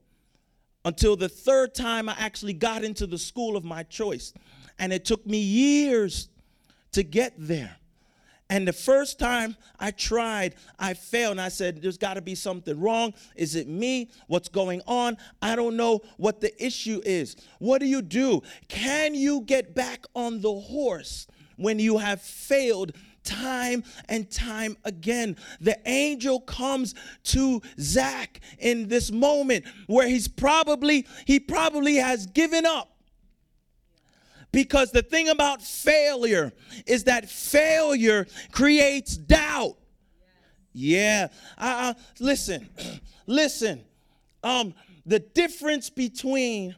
until 0.83 1.15
the 1.15 1.29
third 1.29 1.73
time 1.73 2.07
I 2.07 2.15
actually 2.19 2.53
got 2.53 2.83
into 2.83 3.07
the 3.07 3.17
school 3.17 3.57
of 3.57 3.63
my 3.63 3.83
choice. 3.83 4.33
And 4.77 4.93
it 4.93 5.03
took 5.03 5.25
me 5.25 5.39
years 5.39 6.29
to 6.95 7.03
get 7.03 7.33
there. 7.37 7.77
And 8.49 8.67
the 8.67 8.73
first 8.73 9.17
time 9.17 9.55
I 9.79 9.91
tried, 9.91 10.55
I 10.77 10.93
failed. 10.93 11.31
And 11.31 11.41
I 11.41 11.49
said, 11.49 11.81
There's 11.81 11.97
got 11.97 12.13
to 12.13 12.21
be 12.21 12.35
something 12.35 12.79
wrong. 12.79 13.13
Is 13.35 13.55
it 13.55 13.67
me? 13.67 14.09
What's 14.27 14.49
going 14.49 14.81
on? 14.87 15.17
I 15.41 15.55
don't 15.55 15.75
know 15.75 16.01
what 16.17 16.41
the 16.41 16.63
issue 16.63 17.01
is. 17.03 17.35
What 17.59 17.79
do 17.79 17.87
you 17.87 18.01
do? 18.01 18.41
Can 18.67 19.15
you 19.15 19.41
get 19.41 19.73
back 19.73 20.05
on 20.15 20.41
the 20.41 20.53
horse 20.53 21.27
when 21.57 21.79
you 21.79 21.97
have 21.99 22.21
failed? 22.21 22.91
time 23.23 23.83
and 24.07 24.29
time 24.29 24.77
again. 24.85 25.35
The 25.59 25.79
angel 25.87 26.39
comes 26.41 26.93
to 27.23 27.59
Zach 27.79 28.39
in 28.59 28.87
this 28.87 29.11
moment 29.11 29.65
where 29.87 30.07
he's 30.07 30.27
probably, 30.27 31.07
he 31.25 31.39
probably 31.39 31.95
has 31.95 32.27
given 32.27 32.67
up 32.67 32.94
because 34.55 34.89
the 34.91 35.01
thing 35.01 35.27
about 35.27 35.61
failure 35.61 36.53
is 36.85 37.03
that 37.03 37.29
failure 37.29 38.25
creates 38.53 39.17
doubt. 39.17 39.75
Yeah. 40.71 41.27
Uh, 41.57 41.93
uh, 41.93 42.01
listen, 42.21 42.69
listen. 43.27 43.83
Um, 44.45 44.73
the 45.05 45.19
difference 45.19 45.89
between 45.89 46.73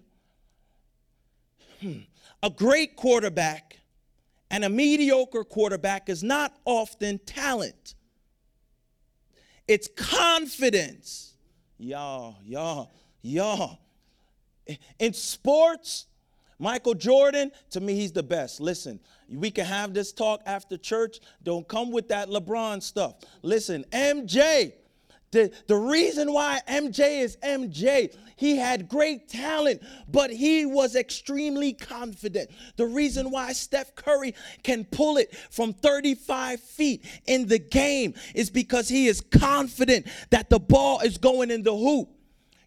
hmm, 1.80 2.00
a 2.42 2.50
great 2.50 2.96
quarterback 2.96 3.78
and 4.50 4.64
a 4.64 4.70
mediocre 4.70 5.44
quarterback 5.44 6.10
is 6.10 6.24
not 6.24 6.58
often 6.66 7.20
talent, 7.28 7.94
it's 9.68 9.88
confidence. 9.96 11.36
Y'all, 11.78 12.38
y'all, 12.44 12.92
y'all. 13.22 13.78
In 14.98 15.14
sports, 15.14 16.08
Michael 16.60 16.96
Jordan, 16.96 17.52
to 17.72 17.80
me, 17.80 17.94
he's 17.94 18.12
the 18.12 18.24
best. 18.24 18.60
Listen, 18.60 19.00
we 19.30 19.52
can 19.52 19.66
have 19.66 19.94
this 19.94 20.12
talk 20.12 20.42
after 20.46 20.78
church. 20.78 21.20
Don't 21.44 21.68
come 21.68 21.92
with 21.92 22.08
that 22.10 22.30
LeBron 22.30 22.82
stuff. 22.82 23.16
Listen, 23.44 23.86
MJ, 23.92 24.74
the, 25.32 25.52
the 25.68 25.76
reason 25.76 26.34
why 26.34 26.62
MJ 26.68 27.22
is 27.22 27.38
MJ, 27.44 28.16
he 28.38 28.56
had 28.56 28.88
great 28.88 29.28
talent, 29.28 29.82
but 30.08 30.32
he 30.32 30.66
was 30.66 30.96
extremely 30.96 31.74
confident. 31.74 32.50
The 32.78 32.86
reason 32.86 33.30
why 33.30 33.54
Steph 33.54 33.94
Curry 33.96 34.34
can 34.64 34.86
pull 34.86 35.18
it 35.18 35.36
from 35.52 35.74
35 35.74 36.60
feet 36.60 37.06
in 37.26 37.48
the 37.48 37.60
game 37.60 38.14
is 38.34 38.50
because 38.50 38.88
he 38.88 39.08
is 39.08 39.22
confident 39.22 40.08
that 40.30 40.50
the 40.50 40.60
ball 40.60 41.02
is 41.02 41.18
going 41.18 41.52
in 41.52 41.62
the 41.62 41.76
hoop. 41.76 42.17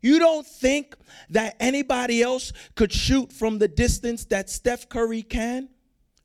You 0.01 0.19
don't 0.19 0.47
think 0.47 0.95
that 1.31 1.57
anybody 1.61 2.23
else 2.23 2.53
could 2.75 2.93
shoot 2.93 3.33
from 3.33 3.59
the 3.59 3.69
distance 3.69 4.25
that 4.27 4.49
Steph 4.49 4.89
Curry 4.89 5.23
can 5.23 5.69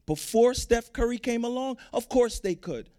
before 0.06 0.54
Steph 0.54 0.94
Curry 0.94 1.18
came 1.18 1.44
along? 1.44 1.78
Of 1.92 2.08
course 2.08 2.40
they 2.40 2.56
could. 2.56 2.90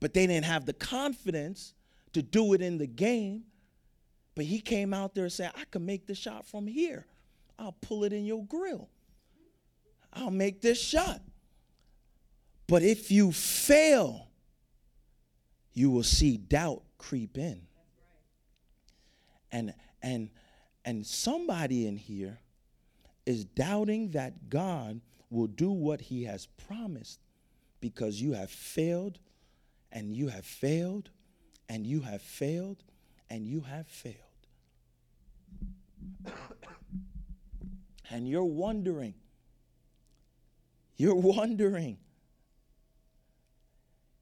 But 0.00 0.14
they 0.14 0.26
didn't 0.26 0.44
have 0.44 0.66
the 0.66 0.74
confidence 0.74 1.74
to 2.12 2.22
do 2.22 2.52
it 2.52 2.60
in 2.60 2.78
the 2.78 2.86
game. 2.86 3.44
But 4.34 4.44
he 4.44 4.60
came 4.60 4.94
out 4.94 5.14
there 5.14 5.24
and 5.24 5.32
said, 5.32 5.50
I 5.56 5.64
can 5.70 5.84
make 5.84 6.06
the 6.06 6.14
shot 6.14 6.46
from 6.46 6.66
here. 6.66 7.06
I'll 7.58 7.76
pull 7.80 8.04
it 8.04 8.12
in 8.12 8.24
your 8.24 8.44
grill. 8.44 8.88
I'll 10.12 10.30
make 10.30 10.60
this 10.60 10.80
shot. 10.80 11.20
But 12.66 12.82
if 12.82 13.10
you 13.10 13.32
fail, 13.32 14.28
you 15.72 15.90
will 15.90 16.02
see 16.02 16.36
doubt 16.36 16.82
creep 16.98 17.38
in. 17.38 17.62
And 19.50 19.72
and 20.02 20.30
and 20.84 21.04
somebody 21.06 21.86
in 21.86 21.96
here 21.96 22.38
is 23.26 23.44
doubting 23.44 24.12
that 24.12 24.48
God 24.48 25.00
will 25.30 25.46
do 25.46 25.70
what 25.70 26.00
he 26.00 26.24
has 26.24 26.46
promised 26.46 27.20
because 27.80 28.20
you 28.20 28.32
have 28.32 28.50
failed 28.50 29.18
and 29.92 30.12
you 30.12 30.28
have 30.28 30.46
failed 30.46 31.10
and 31.68 31.86
you 31.86 32.00
have 32.00 32.22
failed 32.22 32.82
and 33.28 33.46
you 33.46 33.60
have 33.60 33.86
failed. 33.86 34.16
and 38.10 38.26
you're 38.26 38.44
wondering, 38.44 39.14
you're 40.96 41.14
wondering 41.14 41.98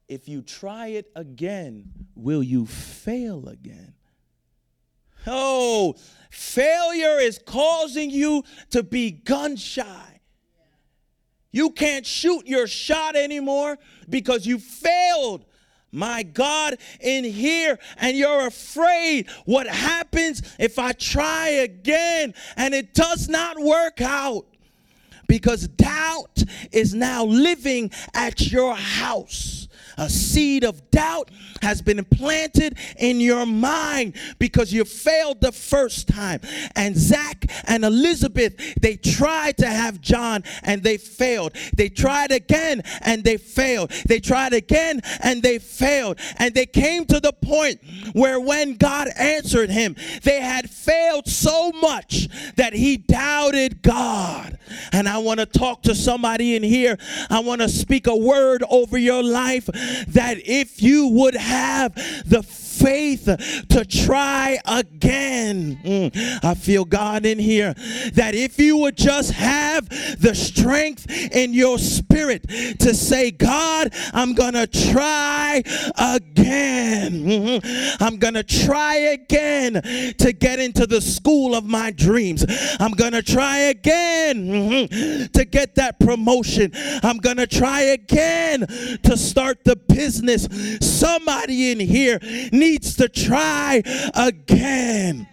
if 0.07 0.27
you 0.27 0.41
try 0.41 0.87
it 0.87 1.11
again, 1.15 1.91
will 2.15 2.43
you 2.43 2.65
fail 2.65 3.47
again? 3.47 3.93
Oh, 5.27 5.95
failure 6.31 7.19
is 7.19 7.39
causing 7.45 8.09
you 8.09 8.43
to 8.71 8.81
be 8.81 9.11
gun 9.11 9.55
shy. 9.57 10.21
You 11.51 11.71
can't 11.71 12.05
shoot 12.05 12.47
your 12.47 12.67
shot 12.67 13.15
anymore 13.15 13.77
because 14.09 14.45
you 14.45 14.59
failed. 14.59 15.43
My 15.91 16.21
God, 16.21 16.77
in 16.99 17.23
here, 17.23 17.79
and 17.97 18.17
you're 18.17 18.45
afraid 18.45 19.29
what 19.45 19.67
happens 19.67 20.41
if 20.59 20.77
I 20.77 20.91
try 20.91 21.47
again 21.47 22.33
and 22.57 22.73
it 22.73 22.93
does 22.93 23.29
not 23.29 23.57
work 23.57 24.01
out 24.01 24.45
because 25.27 25.67
doubt 25.67 26.43
is 26.71 26.93
now 26.93 27.25
living 27.25 27.91
at 28.13 28.51
your 28.51 28.75
house. 28.75 29.56
A 29.97 30.09
seed 30.09 30.63
of 30.63 30.89
doubt 30.91 31.31
has 31.61 31.81
been 31.81 32.03
planted 32.05 32.77
in 32.97 33.19
your 33.19 33.45
mind 33.45 34.15
because 34.39 34.71
you 34.71 34.85
failed 34.85 35.41
the 35.41 35.51
first 35.51 36.07
time. 36.07 36.39
And 36.75 36.95
Zach 36.95 37.45
and 37.65 37.83
Elizabeth, 37.83 38.75
they 38.79 38.95
tried 38.95 39.57
to 39.57 39.67
have 39.67 39.99
John 40.01 40.43
and 40.63 40.83
they 40.83 40.97
failed. 40.97 41.55
They 41.75 41.89
tried 41.89 42.31
again 42.31 42.83
and 43.01 43.23
they 43.23 43.37
failed. 43.37 43.91
They 44.07 44.19
tried 44.19 44.53
again 44.53 45.01
and 45.21 45.41
they 45.41 45.59
failed. 45.59 46.19
And 46.37 46.53
they 46.53 46.65
came 46.65 47.05
to 47.05 47.19
the 47.19 47.33
point 47.33 47.79
where 48.13 48.39
when 48.39 48.75
God 48.75 49.07
answered 49.17 49.69
him, 49.69 49.95
they 50.23 50.41
had 50.41 50.69
failed 50.69 51.27
so 51.27 51.71
much 51.71 52.27
that 52.55 52.73
he 52.73 52.97
doubted 52.97 53.81
God. 53.81 54.57
And 54.91 55.07
I 55.07 55.17
want 55.19 55.39
to 55.39 55.45
talk 55.45 55.83
to 55.83 55.95
somebody 55.95 56.55
in 56.55 56.63
here. 56.63 56.97
I 57.29 57.39
want 57.39 57.61
to 57.61 57.69
speak 57.69 58.07
a 58.07 58.15
word 58.15 58.63
over 58.69 58.97
your 58.97 59.23
life 59.23 59.69
that 60.09 60.37
if 60.45 60.81
you 60.81 61.07
would 61.09 61.35
have 61.35 61.95
the 62.25 62.43
faith 62.77 63.25
to 63.69 63.85
try 63.85 64.59
again. 64.65 65.79
Mm, 65.83 66.43
I 66.43 66.53
feel 66.53 66.85
God 66.85 67.25
in 67.25 67.39
here. 67.39 67.73
That 68.13 68.35
if 68.35 68.59
you 68.59 68.77
would 68.77 68.95
just 68.95 69.31
have 69.31 69.89
the 70.19 70.35
strength 70.35 71.09
in 71.09 71.53
your 71.53 71.79
spirit 71.79 72.47
to 72.79 72.93
say, 72.93 73.31
God, 73.31 73.93
I'm 74.13 74.33
going 74.33 74.53
to 74.53 74.67
try 74.67 75.36
again. 75.97 77.11
Mm-hmm. 77.11 78.03
I'm 78.03 78.17
going 78.17 78.33
to 78.33 78.43
try 78.43 78.95
again 78.95 79.73
to 79.73 80.33
get 80.33 80.59
into 80.59 80.87
the 80.87 81.01
school 81.01 81.55
of 81.55 81.65
my 81.65 81.91
dreams. 81.91 82.45
I'm 82.79 82.91
going 82.91 83.13
to 83.13 83.23
try 83.23 83.57
again 83.57 84.47
mm-hmm, 84.47 85.25
to 85.25 85.45
get 85.45 85.75
that 85.75 85.99
promotion. 85.99 86.71
I'm 87.03 87.17
going 87.17 87.37
to 87.37 87.47
try 87.47 87.81
again 87.81 88.61
to 88.61 89.17
start 89.17 89.63
the 89.63 89.75
business. 89.75 90.47
Somebody 90.81 91.71
in 91.71 91.79
here 91.79 92.19
needs 92.51 92.95
to 92.97 93.09
try 93.09 93.81
again. 94.15 95.27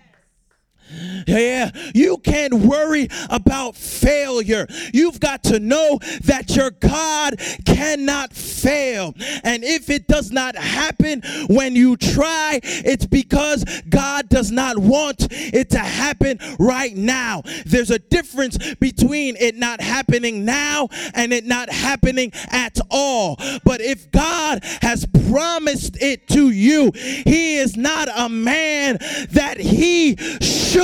Yeah, 1.26 1.70
you 1.94 2.18
can't 2.18 2.54
worry 2.54 3.08
about 3.30 3.76
failure. 3.76 4.66
You've 4.92 5.20
got 5.20 5.42
to 5.44 5.58
know 5.58 5.98
that 6.24 6.54
your 6.54 6.70
God 6.70 7.40
cannot 7.64 8.32
fail. 8.32 9.14
And 9.42 9.64
if 9.64 9.90
it 9.90 10.06
does 10.06 10.30
not 10.30 10.56
happen 10.56 11.22
when 11.48 11.76
you 11.76 11.96
try, 11.96 12.60
it's 12.62 13.06
because 13.06 13.64
God 13.88 14.28
does 14.28 14.50
not 14.50 14.78
want 14.78 15.28
it 15.30 15.70
to 15.70 15.78
happen 15.78 16.38
right 16.58 16.96
now. 16.96 17.42
There's 17.64 17.90
a 17.90 17.98
difference 17.98 18.58
between 18.74 19.36
it 19.36 19.56
not 19.56 19.80
happening 19.80 20.44
now 20.44 20.88
and 21.14 21.32
it 21.32 21.44
not 21.44 21.70
happening 21.70 22.32
at 22.50 22.78
all. 22.90 23.36
But 23.64 23.80
if 23.80 24.10
God 24.10 24.64
has 24.82 25.06
promised 25.28 25.96
it 26.02 26.28
to 26.28 26.50
you, 26.50 26.92
He 26.94 27.56
is 27.56 27.76
not 27.76 28.08
a 28.14 28.28
man 28.28 28.98
that 29.30 29.58
He 29.58 30.16
should 30.40 30.83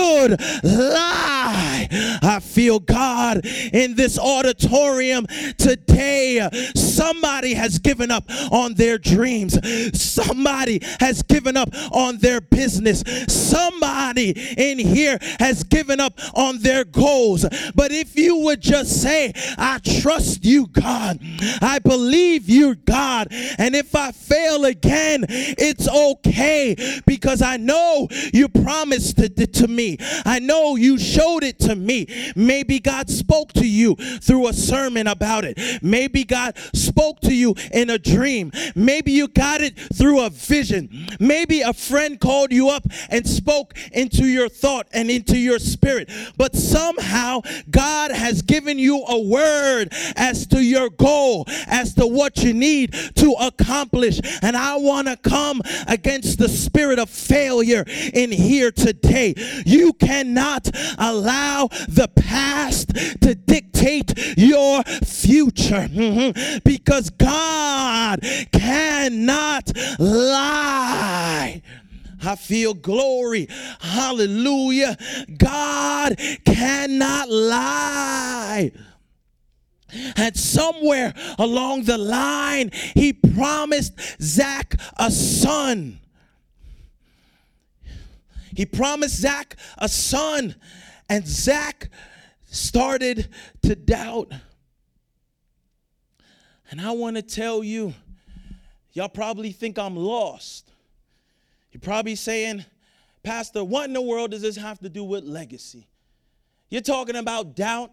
lie. 0.62 1.88
I 2.22 2.40
feel 2.42 2.80
God 2.80 3.44
in 3.44 3.94
this 3.94 4.18
auditorium 4.18 5.26
today. 5.58 6.48
Somebody 6.74 7.54
has 7.54 7.78
given 7.78 8.10
up 8.10 8.24
on 8.50 8.74
their 8.74 8.98
dreams. 8.98 9.58
Somebody 10.00 10.80
has 11.00 11.22
given 11.22 11.56
up 11.56 11.70
on 11.92 12.18
their 12.18 12.40
business. 12.40 13.02
Somebody 13.28 14.30
in 14.56 14.78
here 14.78 15.18
has 15.38 15.64
given 15.64 16.00
up 16.00 16.18
on 16.34 16.58
their 16.58 16.84
goals. 16.84 17.46
But 17.74 17.92
if 17.92 18.16
you 18.16 18.38
would 18.38 18.60
just 18.60 19.02
say, 19.02 19.32
I 19.58 19.78
trust 19.78 20.44
you, 20.44 20.66
God. 20.66 21.18
I 21.60 21.78
believe 21.78 22.48
you, 22.48 22.74
God. 22.74 23.28
And 23.58 23.74
if 23.74 23.94
I 23.94 24.12
fail 24.12 24.64
again, 24.64 25.26
it's 25.28 25.88
okay 25.88 26.76
because 27.06 27.42
I 27.42 27.56
know 27.56 28.08
you 28.32 28.48
promised 28.48 29.16
to 29.16 29.68
me. 29.68 29.89
I 30.24 30.38
know 30.38 30.76
you 30.76 30.98
showed 30.98 31.42
it 31.44 31.58
to 31.60 31.74
me. 31.74 32.06
Maybe 32.36 32.80
God 32.80 33.10
spoke 33.10 33.52
to 33.54 33.66
you 33.66 33.96
through 33.96 34.48
a 34.48 34.52
sermon 34.52 35.06
about 35.06 35.44
it. 35.44 35.58
Maybe 35.82 36.24
God 36.24 36.56
spoke 36.74 37.20
to 37.20 37.34
you 37.34 37.54
in 37.72 37.90
a 37.90 37.98
dream. 37.98 38.52
Maybe 38.74 39.12
you 39.12 39.28
got 39.28 39.60
it 39.60 39.78
through 39.94 40.20
a 40.20 40.30
vision. 40.30 41.08
Maybe 41.18 41.60
a 41.60 41.72
friend 41.72 42.20
called 42.20 42.52
you 42.52 42.68
up 42.68 42.84
and 43.08 43.26
spoke 43.26 43.74
into 43.92 44.24
your 44.24 44.48
thought 44.48 44.86
and 44.92 45.10
into 45.10 45.38
your 45.38 45.58
spirit. 45.58 46.10
But 46.36 46.54
somehow 46.54 47.40
God 47.70 48.10
has 48.10 48.42
given 48.42 48.78
you 48.78 49.04
a 49.08 49.18
word 49.18 49.88
as 50.16 50.46
to 50.48 50.62
your 50.62 50.90
goal, 50.90 51.44
as 51.66 51.94
to 51.94 52.06
what 52.06 52.42
you 52.42 52.52
need 52.52 52.92
to 53.16 53.32
accomplish. 53.40 54.20
And 54.42 54.56
I 54.56 54.76
want 54.76 55.08
to 55.08 55.16
come 55.16 55.62
against 55.86 56.38
the 56.38 56.48
spirit 56.48 56.98
of 56.98 57.10
failure 57.10 57.84
in 58.12 58.32
here 58.32 58.70
today. 58.70 59.34
You 59.70 59.92
cannot 59.92 60.68
allow 60.98 61.68
the 61.88 62.10
past 62.16 62.88
to 63.22 63.36
dictate 63.36 64.12
your 64.36 64.82
future 64.82 65.86
mm-hmm. 65.88 66.58
because 66.64 67.10
God 67.10 68.20
cannot 68.52 69.70
lie. 70.00 71.62
I 72.22 72.34
feel 72.34 72.74
glory. 72.74 73.46
Hallelujah. 73.78 74.96
God 75.38 76.18
cannot 76.44 77.30
lie. 77.30 78.72
And 80.16 80.36
somewhere 80.36 81.14
along 81.38 81.84
the 81.84 81.98
line, 81.98 82.70
he 82.94 83.12
promised 83.12 83.92
Zach 84.20 84.74
a 84.98 85.12
son. 85.12 86.00
He 88.54 88.66
promised 88.66 89.16
Zach 89.20 89.56
a 89.78 89.88
son, 89.88 90.54
and 91.08 91.26
Zach 91.26 91.88
started 92.46 93.28
to 93.62 93.74
doubt. 93.74 94.32
And 96.70 96.80
I 96.80 96.92
want 96.92 97.16
to 97.16 97.22
tell 97.22 97.64
you, 97.64 97.94
y'all 98.92 99.08
probably 99.08 99.52
think 99.52 99.78
I'm 99.78 99.96
lost. 99.96 100.70
You're 101.72 101.80
probably 101.80 102.16
saying, 102.16 102.64
Pastor, 103.22 103.62
what 103.62 103.86
in 103.86 103.92
the 103.92 104.02
world 104.02 104.32
does 104.32 104.42
this 104.42 104.56
have 104.56 104.78
to 104.80 104.88
do 104.88 105.04
with 105.04 105.24
legacy? 105.24 105.86
You're 106.68 106.80
talking 106.80 107.16
about 107.16 107.54
doubt. 107.56 107.90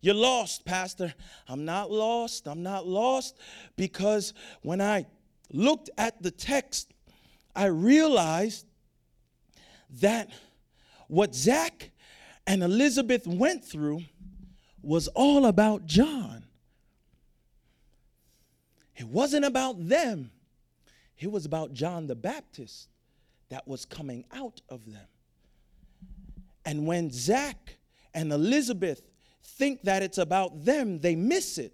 You're 0.00 0.14
lost, 0.14 0.64
Pastor. 0.64 1.14
I'm 1.48 1.64
not 1.64 1.90
lost. 1.90 2.46
I'm 2.46 2.62
not 2.62 2.86
lost 2.86 3.38
because 3.76 4.34
when 4.62 4.80
I 4.80 5.06
looked 5.52 5.90
at 5.98 6.22
the 6.22 6.30
text, 6.30 6.92
I 7.54 7.66
realized 7.66 8.66
that 10.00 10.30
what 11.08 11.34
Zach 11.34 11.90
and 12.46 12.62
Elizabeth 12.62 13.26
went 13.26 13.64
through 13.64 14.02
was 14.82 15.08
all 15.08 15.46
about 15.46 15.86
John. 15.86 16.44
It 18.96 19.06
wasn't 19.06 19.44
about 19.44 19.88
them, 19.88 20.30
it 21.18 21.30
was 21.30 21.44
about 21.44 21.72
John 21.72 22.06
the 22.06 22.14
Baptist 22.14 22.88
that 23.48 23.66
was 23.66 23.84
coming 23.84 24.24
out 24.32 24.60
of 24.68 24.86
them. 24.90 25.06
And 26.64 26.86
when 26.86 27.10
Zach 27.10 27.76
and 28.14 28.32
Elizabeth 28.32 29.02
think 29.42 29.82
that 29.82 30.02
it's 30.02 30.18
about 30.18 30.64
them, 30.64 30.98
they 30.98 31.16
miss 31.16 31.58
it 31.58 31.72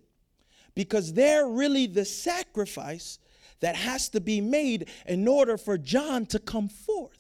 because 0.75 1.13
they're 1.13 1.49
really 1.49 1.87
the 1.87 2.05
sacrifice 2.05 3.19
that 3.61 3.77
has 3.77 4.09
to 4.11 4.21
be 4.21 4.41
made 4.41 4.89
in 5.07 5.27
order 5.27 5.57
for 5.57 5.79
John 5.79 6.27
to 6.27 6.39
come 6.39 6.69
forth. 6.69 7.16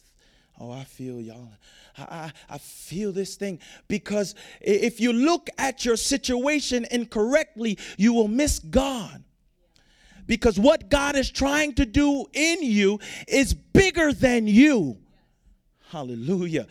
Oh, 0.58 0.70
I 0.70 0.84
feel 0.84 1.20
y'all. 1.20 1.50
I, 1.98 2.02
I, 2.02 2.32
I, 2.50 2.58
feel 2.58 3.12
this 3.12 3.36
thing 3.36 3.58
because 3.88 4.34
if 4.60 5.00
you 5.00 5.12
look 5.12 5.50
at 5.58 5.84
your 5.84 5.96
situation 5.96 6.86
incorrectly, 6.90 7.78
you 7.98 8.14
will 8.14 8.28
miss 8.28 8.58
God. 8.58 9.22
Because 10.26 10.58
what 10.58 10.88
God 10.88 11.14
is 11.14 11.30
trying 11.30 11.74
to 11.74 11.86
do 11.86 12.26
in 12.32 12.62
you 12.62 12.98
is 13.28 13.54
bigger 13.54 14.12
than 14.12 14.46
you. 14.46 14.98
Hallelujah. 15.90 16.66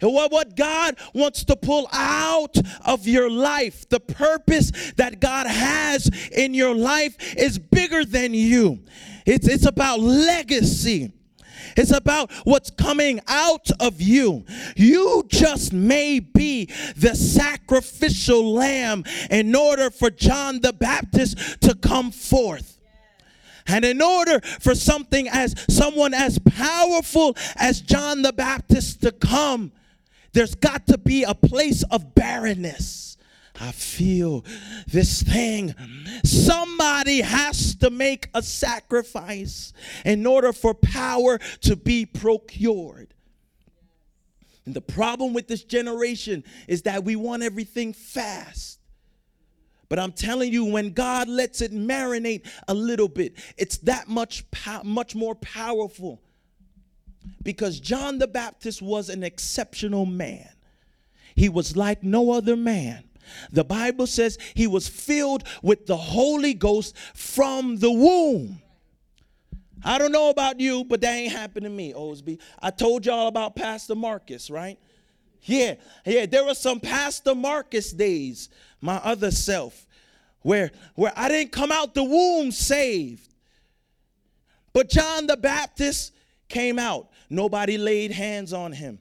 What, 0.00 0.54
God 0.54 0.98
wants 1.14 1.44
to 1.44 1.56
pull 1.56 1.88
out 1.90 2.56
of 2.84 3.06
your 3.06 3.30
life, 3.30 3.88
the 3.88 3.98
purpose 3.98 4.92
that 4.96 5.20
God 5.20 5.46
has 5.46 6.10
in 6.32 6.52
your 6.52 6.74
life 6.74 7.34
is 7.36 7.58
bigger 7.58 8.04
than 8.04 8.34
you. 8.34 8.80
It's, 9.24 9.48
it's 9.48 9.64
about 9.64 10.00
legacy. 10.00 11.12
It's 11.78 11.92
about 11.92 12.32
what's 12.44 12.70
coming 12.70 13.20
out 13.28 13.70
of 13.80 14.02
you. 14.02 14.44
You 14.76 15.24
just 15.28 15.72
may 15.72 16.18
be 16.18 16.66
the 16.96 17.14
sacrificial 17.14 18.52
lamb 18.52 19.04
in 19.30 19.54
order 19.54 19.90
for 19.90 20.10
John 20.10 20.60
the 20.60 20.72
Baptist 20.72 21.60
to 21.62 21.74
come 21.74 22.10
forth. 22.10 22.78
And 23.68 23.84
in 23.84 24.02
order 24.02 24.40
for 24.40 24.74
something 24.74 25.28
as 25.28 25.54
someone 25.70 26.14
as 26.14 26.38
powerful 26.38 27.36
as 27.56 27.80
John 27.80 28.22
the 28.22 28.32
Baptist 28.32 29.02
to 29.02 29.12
come, 29.12 29.72
there's 30.32 30.54
got 30.54 30.86
to 30.88 30.98
be 30.98 31.22
a 31.22 31.34
place 31.34 31.84
of 31.84 32.14
barrenness. 32.14 33.07
I 33.60 33.72
feel 33.72 34.44
this 34.86 35.22
thing. 35.22 35.74
Somebody 36.24 37.20
has 37.20 37.74
to 37.76 37.90
make 37.90 38.28
a 38.34 38.42
sacrifice 38.42 39.72
in 40.04 40.26
order 40.26 40.52
for 40.52 40.74
power 40.74 41.38
to 41.62 41.76
be 41.76 42.06
procured. 42.06 43.14
And 44.64 44.74
the 44.74 44.80
problem 44.80 45.32
with 45.32 45.48
this 45.48 45.64
generation 45.64 46.44
is 46.68 46.82
that 46.82 47.02
we 47.02 47.16
want 47.16 47.42
everything 47.42 47.92
fast. 47.92 48.78
But 49.88 49.98
I'm 49.98 50.12
telling 50.12 50.52
you, 50.52 50.66
when 50.66 50.92
God 50.92 51.28
lets 51.28 51.62
it 51.62 51.72
marinate 51.72 52.46
a 52.68 52.74
little 52.74 53.08
bit, 53.08 53.34
it's 53.56 53.78
that 53.78 54.08
much, 54.08 54.44
much 54.84 55.14
more 55.14 55.34
powerful. 55.34 56.20
Because 57.42 57.80
John 57.80 58.18
the 58.18 58.28
Baptist 58.28 58.82
was 58.82 59.08
an 59.08 59.22
exceptional 59.22 60.04
man. 60.04 60.48
He 61.34 61.48
was 61.48 61.76
like 61.76 62.02
no 62.02 62.32
other 62.32 62.56
man. 62.56 63.07
The 63.50 63.64
Bible 63.64 64.06
says 64.06 64.38
he 64.54 64.66
was 64.66 64.88
filled 64.88 65.44
with 65.62 65.86
the 65.86 65.96
Holy 65.96 66.54
Ghost 66.54 66.96
from 67.14 67.76
the 67.76 67.90
womb. 67.90 68.60
I 69.84 69.98
don't 69.98 70.12
know 70.12 70.30
about 70.30 70.58
you, 70.60 70.84
but 70.84 71.00
that 71.02 71.12
ain't 71.12 71.32
happened 71.32 71.64
to 71.64 71.70
me, 71.70 71.94
Osby. 71.94 72.38
I 72.60 72.70
told 72.70 73.06
y'all 73.06 73.28
about 73.28 73.54
Pastor 73.54 73.94
Marcus, 73.94 74.50
right? 74.50 74.78
Yeah, 75.42 75.74
yeah, 76.04 76.26
there 76.26 76.44
were 76.44 76.54
some 76.54 76.80
Pastor 76.80 77.34
Marcus 77.34 77.92
days, 77.92 78.48
my 78.80 78.96
other 78.96 79.30
self, 79.30 79.86
where, 80.42 80.72
where 80.94 81.12
I 81.16 81.28
didn't 81.28 81.52
come 81.52 81.70
out 81.70 81.94
the 81.94 82.04
womb 82.04 82.50
saved. 82.50 83.32
But 84.72 84.90
John 84.90 85.26
the 85.26 85.36
Baptist 85.36 86.12
came 86.48 86.78
out. 86.78 87.08
Nobody 87.30 87.78
laid 87.78 88.10
hands 88.10 88.52
on 88.52 88.72
him. 88.72 88.98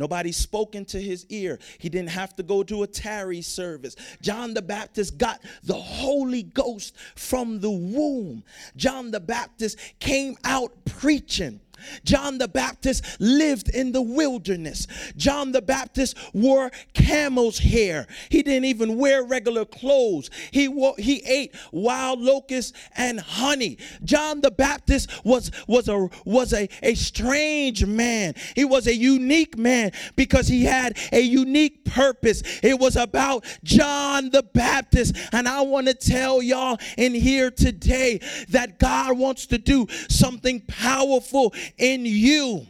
Nobody 0.00 0.32
spoke 0.32 0.74
into 0.74 0.98
his 0.98 1.26
ear. 1.28 1.58
He 1.76 1.90
didn't 1.90 2.08
have 2.08 2.34
to 2.36 2.42
go 2.42 2.62
to 2.62 2.84
a 2.84 2.86
tarry 2.86 3.42
service. 3.42 3.96
John 4.22 4.54
the 4.54 4.62
Baptist 4.62 5.18
got 5.18 5.42
the 5.62 5.74
Holy 5.74 6.42
Ghost 6.42 6.96
from 7.16 7.60
the 7.60 7.70
womb. 7.70 8.42
John 8.76 9.10
the 9.10 9.20
Baptist 9.20 9.76
came 9.98 10.38
out 10.42 10.72
preaching. 10.86 11.60
John 12.04 12.38
the 12.38 12.48
Baptist 12.48 13.04
lived 13.20 13.68
in 13.68 13.92
the 13.92 14.02
wilderness. 14.02 14.86
John 15.16 15.52
the 15.52 15.62
Baptist 15.62 16.16
wore 16.32 16.70
camel's 16.94 17.58
hair. 17.58 18.06
He 18.28 18.42
didn't 18.42 18.64
even 18.66 18.96
wear 18.96 19.22
regular 19.24 19.64
clothes. 19.64 20.30
He 20.50 20.68
wore, 20.68 20.94
he 20.98 21.22
ate 21.26 21.54
wild 21.72 22.20
locusts 22.20 22.72
and 22.96 23.20
honey. 23.20 23.78
John 24.04 24.40
the 24.40 24.50
Baptist 24.50 25.24
was 25.24 25.50
was 25.66 25.88
a 25.88 26.08
was 26.24 26.52
a, 26.52 26.68
a 26.82 26.94
strange 26.94 27.84
man. 27.84 28.34
He 28.54 28.64
was 28.64 28.86
a 28.86 28.94
unique 28.94 29.56
man 29.58 29.92
because 30.16 30.48
he 30.48 30.64
had 30.64 30.98
a 31.12 31.20
unique 31.20 31.84
purpose. 31.84 32.42
It 32.62 32.78
was 32.78 32.96
about 32.96 33.44
John 33.64 34.30
the 34.30 34.42
Baptist. 34.42 35.16
And 35.32 35.48
I 35.48 35.62
want 35.62 35.86
to 35.86 35.94
tell 35.94 36.42
y'all 36.42 36.78
in 36.96 37.14
here 37.14 37.50
today 37.50 38.20
that 38.50 38.78
God 38.78 39.18
wants 39.18 39.46
to 39.46 39.58
do 39.58 39.86
something 40.08 40.60
powerful 40.60 41.54
in 41.78 42.04
you. 42.04 42.66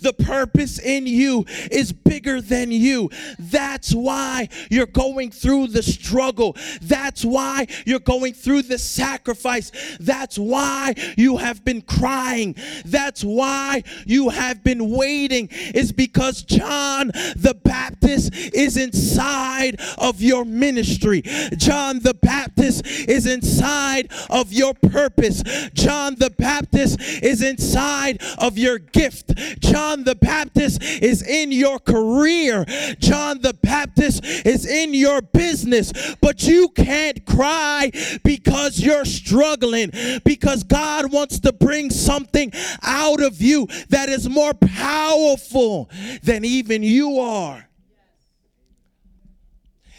The 0.00 0.12
purpose 0.12 0.78
in 0.78 1.06
you 1.06 1.44
is 1.70 1.92
bigger 1.92 2.40
than 2.40 2.70
you. 2.70 3.10
That's 3.38 3.92
why 3.92 4.48
you're 4.70 4.86
going 4.86 5.30
through 5.30 5.68
the 5.68 5.82
struggle. 5.82 6.56
That's 6.82 7.24
why 7.24 7.66
you're 7.86 8.00
going 8.00 8.34
through 8.34 8.62
the 8.62 8.78
sacrifice. 8.78 9.72
That's 10.00 10.38
why 10.38 10.94
you 11.16 11.36
have 11.38 11.64
been 11.64 11.82
crying. 11.82 12.56
That's 12.84 13.22
why 13.22 13.84
you 14.06 14.30
have 14.30 14.64
been 14.64 14.90
waiting, 14.90 15.48
is 15.74 15.92
because 15.92 16.42
John 16.42 17.08
the 17.08 17.58
Baptist 17.62 18.34
is 18.34 18.76
inside 18.76 19.80
of 19.98 20.20
your 20.20 20.44
ministry. 20.44 21.22
John 21.56 22.00
the 22.00 22.14
Baptist 22.14 22.86
is 22.86 23.26
inside 23.26 24.10
of 24.28 24.52
your 24.52 24.74
purpose. 24.74 25.42
John 25.74 26.16
the 26.16 26.30
Baptist 26.30 27.00
is 27.00 27.42
inside 27.42 28.22
of 28.38 28.58
your 28.58 28.78
gift. 28.78 29.32
John 29.60 30.04
the 30.04 30.14
Baptist 30.14 30.82
is 30.82 31.22
in 31.22 31.52
your 31.52 31.78
career. 31.78 32.64
John 32.98 33.40
the 33.40 33.54
Baptist 33.54 34.24
is 34.24 34.66
in 34.66 34.94
your 34.94 35.22
business. 35.22 35.92
But 36.20 36.42
you 36.44 36.68
can't 36.70 37.24
cry 37.26 37.92
because 38.24 38.80
you're 38.80 39.04
struggling, 39.04 39.92
because 40.24 40.64
God 40.64 41.12
wants 41.12 41.40
to 41.40 41.52
bring 41.52 41.90
something 41.90 42.52
out 42.82 43.22
of 43.22 43.40
you 43.40 43.68
that 43.90 44.08
is 44.08 44.28
more 44.28 44.54
powerful 44.54 45.90
than 46.22 46.44
even 46.44 46.82
you 46.82 47.18
are. 47.20 47.68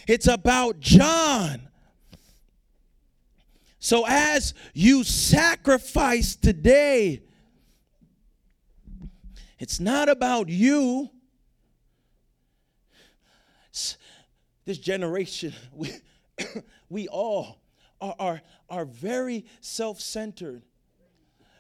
It's 0.07 0.27
about 0.27 0.79
John. 0.79 1.67
So 3.79 4.05
as 4.07 4.53
you 4.73 5.03
sacrifice 5.03 6.35
today, 6.35 7.23
it's 9.61 9.79
not 9.79 10.09
about 10.09 10.49
you. 10.49 11.11
This 14.65 14.77
generation, 14.79 15.53
we, 15.71 15.91
we 16.89 17.07
all 17.07 17.61
are, 18.01 18.15
are, 18.17 18.41
are 18.71 18.85
very 18.85 19.45
self 19.59 20.01
centered. 20.01 20.63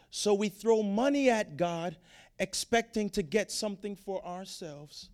So 0.09 0.33
we 0.33 0.49
throw 0.49 0.81
money 0.81 1.29
at 1.29 1.57
God 1.57 1.95
expecting 2.39 3.11
to 3.11 3.21
get 3.21 3.51
something 3.51 3.95
for 3.95 4.25
ourselves. 4.25 5.09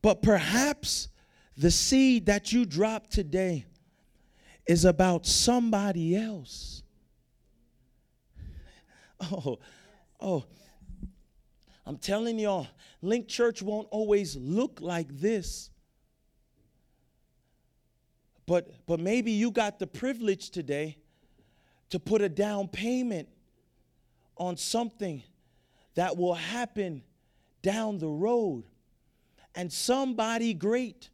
But 0.00 0.22
perhaps 0.22 1.08
the 1.54 1.70
seed 1.70 2.26
that 2.26 2.50
you 2.50 2.64
drop 2.64 3.08
today 3.08 3.66
is 4.66 4.86
about 4.86 5.26
somebody 5.26 6.16
else. 6.16 6.82
Oh, 9.18 9.58
oh, 10.20 10.44
I'm 11.86 11.98
telling 11.98 12.38
y'all, 12.38 12.66
Link 13.00 13.28
Church 13.28 13.62
won't 13.62 13.86
always 13.90 14.36
look 14.36 14.80
like 14.80 15.06
this. 15.20 15.70
But, 18.44 18.86
but 18.86 18.98
maybe 18.98 19.30
you 19.30 19.50
got 19.50 19.78
the 19.78 19.86
privilege 19.86 20.50
today 20.50 20.98
to 21.90 22.00
put 22.00 22.22
a 22.22 22.28
down 22.28 22.68
payment 22.68 23.28
on 24.36 24.56
something 24.56 25.22
that 25.94 26.16
will 26.16 26.34
happen 26.34 27.02
down 27.62 27.98
the 27.98 28.08
road. 28.08 28.64
And 29.54 29.72
somebody 29.72 30.54
great 30.54 31.08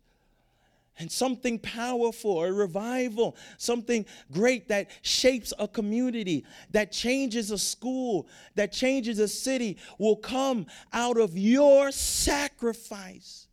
and 0.98 1.10
something 1.10 1.58
powerful, 1.58 2.42
a 2.42 2.52
revival, 2.52 3.36
something 3.56 4.04
great 4.30 4.68
that 4.68 4.90
shapes 5.02 5.52
a 5.58 5.66
community, 5.66 6.44
that 6.70 6.92
changes 6.92 7.50
a 7.50 7.58
school, 7.58 8.28
that 8.54 8.72
changes 8.72 9.18
a 9.18 9.28
city 9.28 9.78
will 9.98 10.16
come 10.16 10.66
out 10.92 11.18
of 11.18 11.36
your 11.36 11.90
sacrifice. 11.90 13.48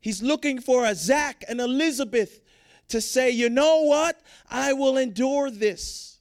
He's 0.00 0.22
looking 0.22 0.60
for 0.60 0.84
a 0.84 0.94
Zach 0.94 1.44
and 1.48 1.60
Elizabeth 1.60 2.40
to 2.88 3.00
say, 3.00 3.30
you 3.30 3.50
know 3.50 3.82
what? 3.82 4.20
I 4.48 4.72
will 4.72 4.96
endure 4.96 5.50
this. 5.50 6.18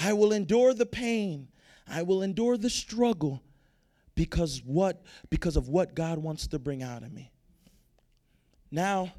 I 0.00 0.12
will 0.12 0.32
endure 0.32 0.74
the 0.74 0.86
pain. 0.86 1.48
I 1.86 2.02
will 2.02 2.22
endure 2.22 2.56
the 2.56 2.70
struggle 2.70 3.42
because 4.14 4.62
what 4.64 5.02
because 5.30 5.56
of 5.56 5.68
what 5.68 5.94
God 5.94 6.18
wants 6.18 6.46
to 6.48 6.58
bring 6.58 6.82
out 6.82 7.02
of 7.02 7.12
me. 7.12 7.31
Now, 8.72 9.12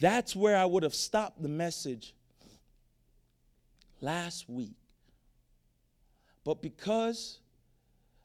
that's 0.00 0.34
where 0.34 0.56
I 0.56 0.64
would 0.64 0.82
have 0.82 0.94
stopped 0.94 1.42
the 1.42 1.50
message 1.50 2.14
last 4.00 4.48
week. 4.48 4.76
But 6.44 6.62
because 6.62 7.40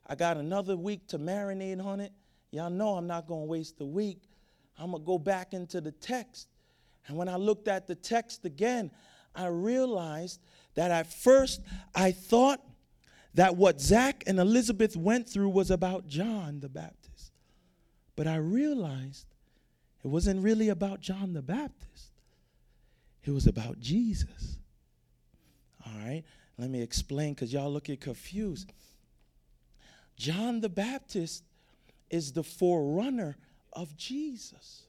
I 0.08 0.16
got 0.16 0.38
another 0.38 0.78
week 0.78 1.08
to 1.08 1.20
marinate 1.20 1.84
on 1.84 2.00
it, 2.00 2.14
y'all 2.52 2.70
know 2.70 2.96
I'm 2.96 3.06
not 3.06 3.28
going 3.28 3.42
to 3.42 3.48
waste 3.48 3.78
the 3.78 3.86
week. 3.86 4.22
I'm 4.80 4.92
going 4.92 5.04
to 5.04 5.06
go 5.06 5.18
back 5.18 5.54
into 5.54 5.82
the 5.82 5.92
text. 5.92 6.48
And 7.08 7.18
when 7.18 7.28
I 7.28 7.36
looked 7.36 7.68
at 7.68 7.86
the 7.86 7.96
text 7.96 8.46
again, 8.46 8.92
I 9.36 9.48
realized 9.48 10.40
that 10.76 10.90
at 10.90 11.12
first 11.12 11.60
I 11.94 12.14
thought 12.14 12.62
that 13.34 13.58
what 13.58 13.82
Zach 13.82 14.24
and 14.26 14.40
Elizabeth 14.40 14.96
went 14.96 15.28
through 15.28 15.50
was 15.50 15.70
about 15.70 16.08
John 16.08 16.62
the 16.62 16.70
Baptist. 16.70 17.34
But 18.16 18.28
I 18.28 18.38
realized 18.38 19.26
it 20.04 20.08
wasn't 20.08 20.42
really 20.42 20.70
about 20.70 21.00
John 21.00 21.34
the 21.34 21.42
Baptist, 21.42 22.12
it 23.24 23.32
was 23.32 23.48
about 23.48 23.80
Jesus. 23.80 24.58
All 25.86 25.94
right, 26.00 26.24
let 26.58 26.70
me 26.70 26.82
explain 26.82 27.34
because 27.34 27.52
y'all 27.52 27.72
looking 27.72 27.98
confused. 27.98 28.72
John 30.16 30.62
the 30.62 30.70
Baptist 30.70 31.44
is 32.10 32.32
the 32.32 32.44
forerunner 32.44 33.36
of 33.74 33.98
Jesus. 33.98 34.84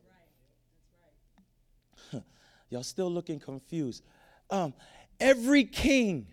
Y'all 2.71 2.83
still 2.83 3.11
looking 3.11 3.41
confused. 3.41 4.05
Um, 4.51 4.75
every 5.19 5.65
king 5.65 6.27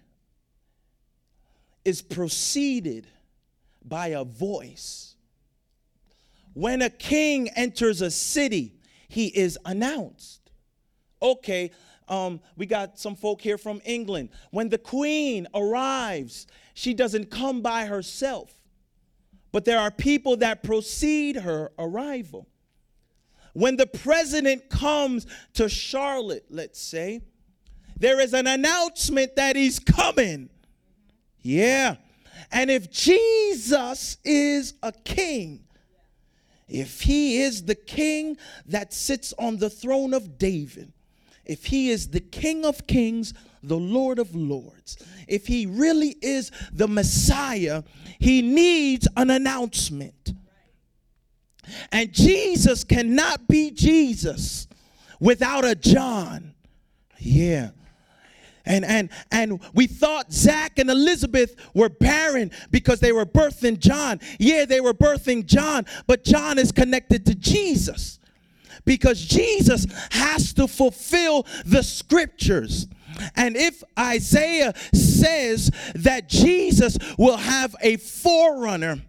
is 1.86 2.02
preceded 2.02 3.08
by 3.84 4.08
a 4.08 4.24
voice 4.24 5.16
when 6.54 6.82
a 6.82 6.90
king 6.90 7.50
enters 7.50 8.02
a 8.02 8.12
city, 8.12 8.76
he 9.08 9.28
is 9.28 9.58
announced. 9.66 10.52
Okay, 11.22 11.72
um, 12.08 12.42
we 12.58 12.66
got 12.66 13.00
some 13.00 13.16
folk 13.16 13.42
here 13.42 13.58
from 13.58 13.82
England. 13.86 14.30
When 14.52 14.70
the 14.70 14.78
queen 14.78 15.48
arrives, 15.54 16.48
she 16.74 16.94
doesn't 16.94 17.32
come 17.32 17.62
by 17.62 17.86
herself, 17.86 18.58
but 19.52 19.66
there 19.66 19.80
are 19.80 19.92
people 19.92 20.38
that 20.38 20.64
precede 20.64 21.38
her 21.38 21.72
arrival. 21.78 22.48
When 23.54 23.76
the 23.76 23.88
president 23.88 24.70
comes 24.70 25.28
to 25.54 25.68
Charlotte, 25.68 26.46
let's 26.50 26.82
say, 26.82 27.22
there 27.98 28.20
is 28.20 28.34
an 28.34 28.48
announcement 28.48 29.36
that 29.36 29.56
he's 29.56 29.78
coming. 29.78 30.50
Yeah. 31.42 31.98
And 32.52 32.72
if 32.72 32.90
Jesus 32.90 34.18
is 34.24 34.74
a 34.82 34.92
king, 34.92 35.66
if 36.72 37.02
he 37.02 37.42
is 37.42 37.64
the 37.64 37.76
king 37.76 38.38
that 38.66 38.94
sits 38.94 39.34
on 39.38 39.58
the 39.58 39.70
throne 39.70 40.14
of 40.14 40.38
David, 40.38 40.94
if 41.46 41.66
he 41.66 41.90
is 41.90 42.10
the 42.10 42.22
king 42.22 42.64
of 42.64 42.88
kings, 42.88 43.34
the 43.62 43.78
Lord 43.78 44.20
of 44.20 44.34
lords, 44.34 44.98
if 45.28 45.48
he 45.48 45.66
really 45.66 46.16
is 46.22 46.50
the 46.72 46.88
Messiah, 46.88 47.84
he 48.20 48.42
needs 48.42 49.08
an 49.18 49.30
announcement. 49.30 50.34
And 51.92 52.14
Jesus 52.14 52.84
cannot 52.84 53.48
be 53.48 53.72
Jesus 53.72 54.68
without 55.20 55.66
a 55.66 55.76
John. 55.76 56.54
Yeah. 57.20 57.72
And 58.66 58.86
and 58.86 59.10
and 59.32 59.60
we 59.74 59.88
thought 59.88 60.32
Zach 60.32 60.78
and 60.80 60.90
Elizabeth 60.90 61.56
were 61.74 61.90
barren 61.90 62.52
because 62.70 63.00
they 63.00 63.12
were 63.12 63.26
birthing 63.26 63.80
John. 63.80 64.20
Yeah, 64.40 64.66
they 64.66 64.82
were 64.82 64.94
birthing 64.94 65.46
John, 65.46 65.86
but 66.08 66.24
John 66.24 66.60
is 66.60 66.72
connected 66.72 67.26
to 67.26 67.36
Jesus. 67.36 68.20
Because 68.84 69.24
Jesus 69.24 69.86
has 70.12 70.54
to 70.54 70.68
fulfill 70.68 71.46
the 71.66 71.84
scriptures. 71.84 72.88
And 73.36 73.56
if 73.56 73.84
Isaiah 74.00 74.74
says 74.94 75.72
that 75.94 76.28
Jesus 76.28 76.98
will 77.18 77.38
have 77.38 77.76
a 77.82 77.98
forerunner, 77.98 79.02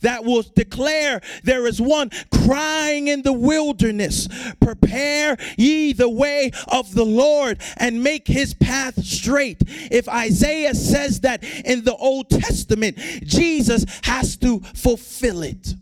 that 0.00 0.24
will 0.24 0.42
declare 0.42 1.20
there 1.44 1.66
is 1.66 1.80
one 1.80 2.10
crying 2.30 3.08
in 3.08 3.22
the 3.22 3.32
wilderness 3.32 4.28
prepare 4.60 5.36
ye 5.56 5.92
the 5.92 6.08
way 6.08 6.50
of 6.68 6.94
the 6.94 7.04
lord 7.04 7.60
and 7.76 8.02
make 8.02 8.26
his 8.26 8.54
path 8.54 9.02
straight. 9.04 9.62
If 9.90 10.08
isaiah 10.08 10.74
says 10.74 11.20
that 11.20 11.42
in 11.42 11.84
the 11.84 11.94
old 11.96 12.30
testament 12.30 12.98
jesus 13.24 13.84
has 14.04 14.36
to 14.38 14.60
fulfill 14.74 15.42
it 15.42 15.74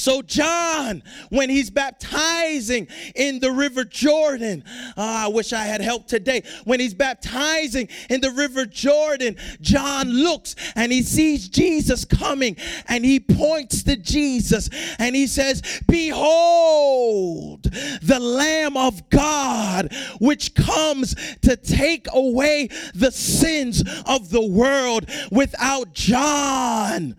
so, 0.00 0.22
John, 0.22 1.02
when 1.28 1.50
he's 1.50 1.68
baptizing 1.68 2.88
in 3.14 3.38
the 3.38 3.52
River 3.52 3.84
Jordan, 3.84 4.64
oh, 4.96 5.26
I 5.26 5.28
wish 5.28 5.52
I 5.52 5.64
had 5.64 5.82
help 5.82 6.06
today. 6.06 6.42
When 6.64 6.80
he's 6.80 6.94
baptizing 6.94 7.90
in 8.08 8.22
the 8.22 8.30
River 8.30 8.64
Jordan, 8.64 9.36
John 9.60 10.08
looks 10.08 10.56
and 10.74 10.90
he 10.90 11.02
sees 11.02 11.50
Jesus 11.50 12.06
coming 12.06 12.56
and 12.88 13.04
he 13.04 13.20
points 13.20 13.82
to 13.82 13.96
Jesus 13.96 14.70
and 14.98 15.14
he 15.14 15.26
says, 15.26 15.82
Behold, 15.86 17.64
the 17.64 18.18
Lamb 18.18 18.78
of 18.78 19.10
God, 19.10 19.94
which 20.18 20.54
comes 20.54 21.14
to 21.42 21.56
take 21.56 22.06
away 22.10 22.70
the 22.94 23.12
sins 23.12 23.84
of 24.06 24.30
the 24.30 24.46
world 24.46 25.10
without 25.30 25.92
John. 25.92 27.16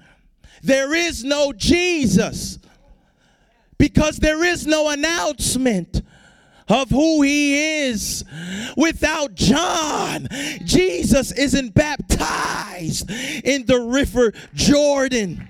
There 0.64 0.96
is 0.96 1.24
no 1.24 1.54
Jesus 1.54 2.58
because 3.82 4.18
there 4.18 4.44
is 4.44 4.68
no 4.68 4.90
announcement 4.90 6.04
of 6.70 6.92
who 6.92 7.24
he 7.24 7.80
is. 7.80 8.24
Without 8.78 9.34
John, 9.34 10.28
Jesus 10.64 11.32
isn't 11.32 11.74
baptized 11.74 13.10
in 13.10 13.66
the 13.66 13.80
river 13.80 14.34
Jordan. 14.54 15.50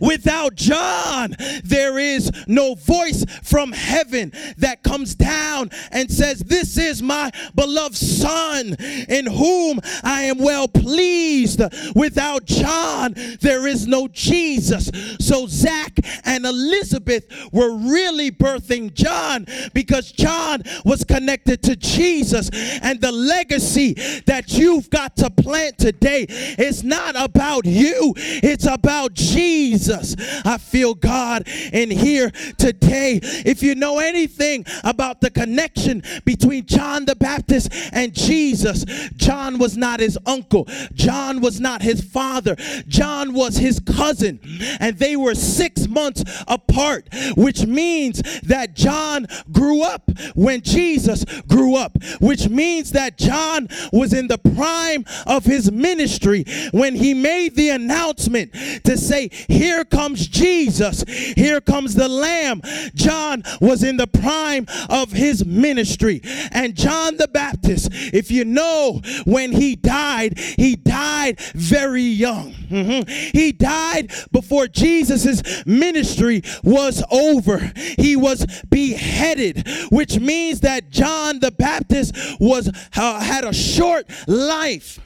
Without 0.00 0.54
John, 0.54 1.34
there 1.64 1.98
is 1.98 2.30
no 2.46 2.74
voice 2.74 3.24
from 3.42 3.72
heaven 3.72 4.32
that 4.58 4.82
comes 4.82 5.14
down 5.14 5.70
and 5.90 6.10
says, 6.10 6.40
This 6.40 6.78
is 6.78 7.02
my 7.02 7.30
beloved 7.54 7.96
Son 7.96 8.76
in 9.08 9.26
whom 9.26 9.80
I 10.02 10.22
am 10.22 10.38
well 10.38 10.68
pleased. 10.68 11.60
Without 11.94 12.44
John, 12.44 13.14
there 13.40 13.66
is 13.66 13.86
no 13.86 14.08
Jesus. 14.08 14.90
So 15.20 15.46
Zach 15.46 15.92
and 16.24 16.44
Elizabeth 16.44 17.26
were 17.52 17.76
really 17.76 18.30
birthing 18.30 18.94
John 18.94 19.46
because 19.72 20.12
John 20.12 20.62
was 20.84 21.04
connected 21.04 21.62
to 21.64 21.76
Jesus. 21.76 22.50
And 22.82 23.00
the 23.00 23.12
legacy 23.12 23.94
that 24.26 24.52
you've 24.52 24.90
got 24.90 25.16
to 25.16 25.30
plant 25.30 25.78
today 25.78 26.26
is 26.28 26.84
not 26.84 27.14
about 27.16 27.64
you, 27.66 28.14
it's 28.16 28.66
about 28.66 29.14
Jesus. 29.14 29.63
Jesus. 29.64 30.14
I 30.44 30.58
feel 30.58 30.94
God 30.94 31.48
in 31.72 31.90
here 31.90 32.30
today. 32.58 33.20
If 33.22 33.62
you 33.62 33.74
know 33.74 33.98
anything 33.98 34.66
about 34.82 35.22
the 35.22 35.30
connection 35.30 36.02
between 36.26 36.66
John 36.66 37.06
the 37.06 37.16
Baptist 37.16 37.70
and 37.92 38.12
Jesus, 38.12 38.84
John 39.16 39.58
was 39.58 39.76
not 39.76 40.00
his 40.00 40.18
uncle, 40.26 40.68
John 40.92 41.40
was 41.40 41.60
not 41.60 41.80
his 41.80 42.02
father, 42.02 42.56
John 42.88 43.32
was 43.32 43.56
his 43.56 43.80
cousin, 43.80 44.38
and 44.80 44.98
they 44.98 45.16
were 45.16 45.34
six 45.34 45.88
months 45.88 46.24
apart, 46.46 47.08
which 47.34 47.66
means 47.66 48.20
that 48.42 48.74
John 48.74 49.26
grew 49.50 49.82
up 49.82 50.10
when 50.34 50.60
Jesus 50.60 51.24
grew 51.48 51.74
up, 51.76 51.96
which 52.20 52.50
means 52.50 52.92
that 52.92 53.16
John 53.16 53.68
was 53.92 54.12
in 54.12 54.28
the 54.28 54.38
prime 54.38 55.06
of 55.26 55.46
his 55.46 55.72
ministry 55.72 56.44
when 56.72 56.94
he 56.94 57.14
made 57.14 57.56
the 57.56 57.70
announcement 57.70 58.52
to 58.84 58.98
say, 58.98 59.30
here 59.54 59.84
comes 59.84 60.26
Jesus. 60.26 61.04
Here 61.08 61.60
comes 61.60 61.94
the 61.94 62.08
Lamb. 62.08 62.60
John 62.94 63.42
was 63.60 63.82
in 63.82 63.96
the 63.96 64.06
prime 64.06 64.66
of 64.90 65.12
his 65.12 65.44
ministry. 65.46 66.20
And 66.50 66.74
John 66.74 67.16
the 67.16 67.28
Baptist, 67.28 67.88
if 67.92 68.30
you 68.30 68.44
know 68.44 69.00
when 69.24 69.52
he 69.52 69.76
died, 69.76 70.38
he 70.38 70.76
died 70.76 71.40
very 71.54 72.02
young. 72.02 72.52
Mm-hmm. 72.52 73.08
He 73.38 73.52
died 73.52 74.12
before 74.32 74.66
Jesus' 74.66 75.42
ministry 75.64 76.42
was 76.62 77.02
over. 77.10 77.72
He 77.98 78.16
was 78.16 78.46
beheaded, 78.68 79.68
which 79.90 80.18
means 80.18 80.60
that 80.60 80.90
John 80.90 81.38
the 81.38 81.52
Baptist 81.52 82.14
was 82.40 82.68
uh, 82.96 83.20
had 83.20 83.44
a 83.44 83.52
short 83.52 84.06
life. 84.26 85.00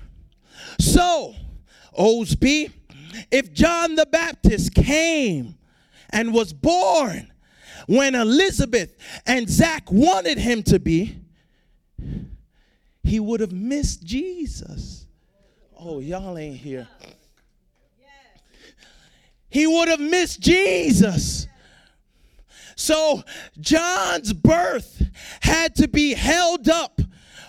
So, 0.80 1.34
Osby, 1.96 2.70
if 3.30 3.52
John 3.52 3.94
the 3.94 4.06
Baptist 4.06 4.74
came 4.74 5.56
and 6.10 6.32
was 6.32 6.52
born 6.52 7.32
when 7.86 8.14
Elizabeth 8.14 8.96
and 9.26 9.48
Zach 9.48 9.90
wanted 9.90 10.38
him 10.38 10.62
to 10.64 10.78
be, 10.78 11.16
he 13.02 13.20
would 13.20 13.40
have 13.40 13.52
missed 13.52 14.04
Jesus. 14.04 15.06
Oh, 15.78 16.00
y'all 16.00 16.36
ain't 16.36 16.58
here. 16.58 16.88
He 19.48 19.66
would 19.66 19.88
have 19.88 20.00
missed 20.00 20.40
Jesus. 20.40 21.46
So 22.76 23.22
John's 23.58 24.32
birth 24.32 25.02
had 25.40 25.74
to 25.76 25.88
be 25.88 26.14
held 26.14 26.68
up, 26.68 27.00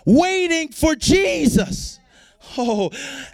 waiting 0.06 0.70
for 0.70 0.96
Jesus. 0.96 2.00
Oh, 2.58 2.90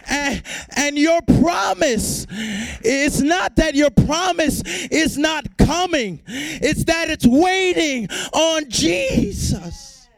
and, 0.08 0.42
and 0.76 0.98
your 0.98 1.20
promise, 1.22 2.26
it's 2.30 3.20
not 3.20 3.56
that 3.56 3.74
your 3.74 3.90
promise 3.90 4.62
is 4.90 5.16
not 5.16 5.56
coming, 5.56 6.22
it's 6.26 6.84
that 6.84 7.10
it's 7.10 7.26
waiting 7.26 8.08
on 8.32 8.68
Jesus. 8.68 10.08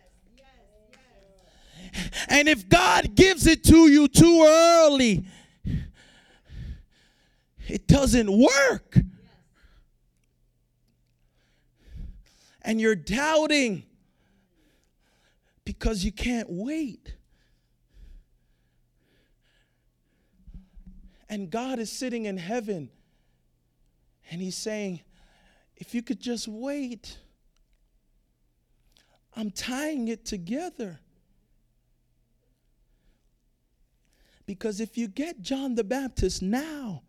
And 2.28 2.48
if 2.48 2.68
God 2.68 3.14
gives 3.14 3.46
it 3.46 3.64
to 3.64 3.88
you 3.88 4.08
too 4.08 4.44
early, 4.46 5.24
it 7.68 7.86
doesn't 7.86 8.30
work. 8.30 8.98
And 12.62 12.80
you're 12.80 12.96
doubting 12.96 13.84
because 15.64 16.04
you 16.04 16.12
can't 16.12 16.48
wait. 16.50 17.14
And 21.28 21.50
God 21.50 21.78
is 21.78 21.92
sitting 21.92 22.24
in 22.24 22.36
heaven 22.36 22.90
and 24.30 24.40
He's 24.40 24.56
saying, 24.56 25.00
if 25.76 25.94
you 25.94 26.02
could 26.02 26.20
just 26.20 26.48
wait, 26.48 27.16
I'm 29.36 29.50
tying 29.50 30.08
it 30.08 30.24
together. 30.24 30.98
Because 34.44 34.80
if 34.80 34.96
you 34.96 35.08
get 35.08 35.42
John 35.42 35.74
the 35.74 35.84
Baptist 35.84 36.42
now, 36.42 37.02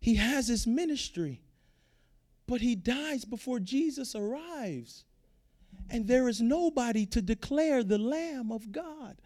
he 0.00 0.14
has 0.14 0.46
his 0.46 0.66
ministry. 0.66 1.42
But 2.46 2.60
he 2.60 2.76
dies 2.76 3.24
before 3.24 3.58
Jesus 3.58 4.14
arrives. 4.14 5.04
And 5.90 6.06
there 6.06 6.28
is 6.28 6.40
nobody 6.40 7.04
to 7.06 7.20
declare 7.20 7.82
the 7.82 7.98
Lamb 7.98 8.52
of 8.52 8.70
God, 8.72 9.16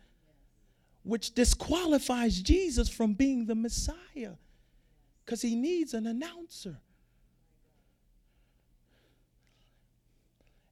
which 1.02 1.34
disqualifies 1.34 2.40
Jesus 2.40 2.88
from 2.88 3.14
being 3.14 3.46
the 3.46 3.54
Messiah 3.54 4.34
because 5.24 5.42
he 5.42 5.54
needs 5.54 5.94
an 5.94 6.06
announcer. 6.06 6.78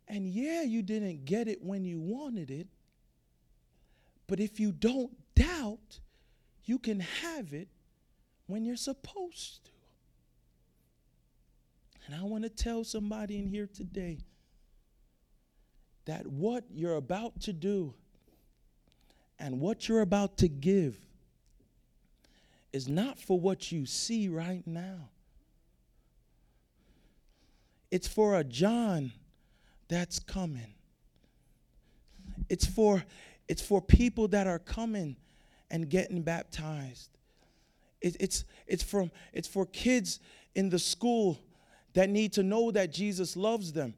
And 0.06 0.26
yeah, 0.26 0.62
you 0.62 0.82
didn't 0.82 1.24
get 1.24 1.48
it 1.48 1.62
when 1.62 1.84
you 1.84 2.00
wanted 2.00 2.50
it, 2.50 2.66
but 4.26 4.40
if 4.40 4.58
you 4.58 4.72
don't 4.72 5.12
doubt, 5.34 6.00
you 6.64 6.78
can 6.78 7.00
have 7.00 7.52
it 7.52 7.68
when 8.46 8.64
you're 8.64 8.76
supposed 8.76 9.64
to. 9.64 9.70
And 12.06 12.16
I 12.16 12.24
want 12.24 12.44
to 12.44 12.50
tell 12.50 12.84
somebody 12.84 13.38
in 13.38 13.46
here 13.46 13.68
today 13.72 14.18
that 16.06 16.26
what 16.26 16.64
you're 16.70 16.96
about 16.96 17.40
to 17.42 17.52
do 17.52 17.92
and 19.38 19.60
what 19.60 19.88
you're 19.88 20.00
about 20.00 20.36
to 20.38 20.48
give 20.48 20.96
is 22.72 22.88
not 22.88 23.18
for 23.18 23.38
what 23.38 23.72
you 23.72 23.86
see 23.86 24.28
right 24.28 24.66
now. 24.66 25.08
It's 27.90 28.06
for 28.06 28.38
a 28.38 28.44
John 28.44 29.12
that's 29.88 30.18
coming. 30.18 30.74
It's 32.48 32.66
for 32.66 33.04
it's 33.48 33.62
for 33.62 33.80
people 33.80 34.28
that 34.28 34.46
are 34.46 34.58
coming 34.58 35.16
and 35.70 35.88
getting 35.88 36.22
baptized. 36.22 37.10
It, 38.00 38.16
it's 38.20 38.44
it's 38.66 38.82
from 38.82 39.10
it's 39.32 39.48
for 39.48 39.66
kids 39.66 40.20
in 40.54 40.68
the 40.68 40.78
school 40.78 41.38
that 41.94 42.10
need 42.10 42.32
to 42.34 42.42
know 42.42 42.70
that 42.70 42.92
Jesus 42.92 43.36
loves 43.36 43.72
them. 43.72 43.94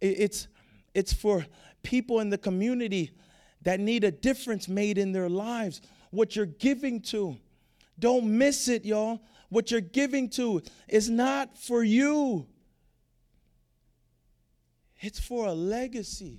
It, 0.00 0.20
it's 0.20 0.48
it's 0.94 1.12
for 1.12 1.46
people 1.82 2.20
in 2.20 2.30
the 2.30 2.38
community 2.38 3.12
that 3.62 3.80
need 3.80 4.04
a 4.04 4.10
difference 4.10 4.68
made 4.68 4.98
in 4.98 5.12
their 5.12 5.28
lives. 5.28 5.80
What 6.10 6.34
you're 6.36 6.46
giving 6.46 7.00
to, 7.02 7.36
don't 7.98 8.38
miss 8.38 8.68
it, 8.68 8.84
y'all. 8.84 9.20
What 9.48 9.70
you're 9.70 9.80
giving 9.80 10.30
to 10.30 10.62
is 10.88 11.10
not 11.10 11.58
for 11.58 11.82
you. 11.82 12.46
It's 15.00 15.18
for 15.18 15.46
a 15.46 15.52
legacy. 15.52 16.38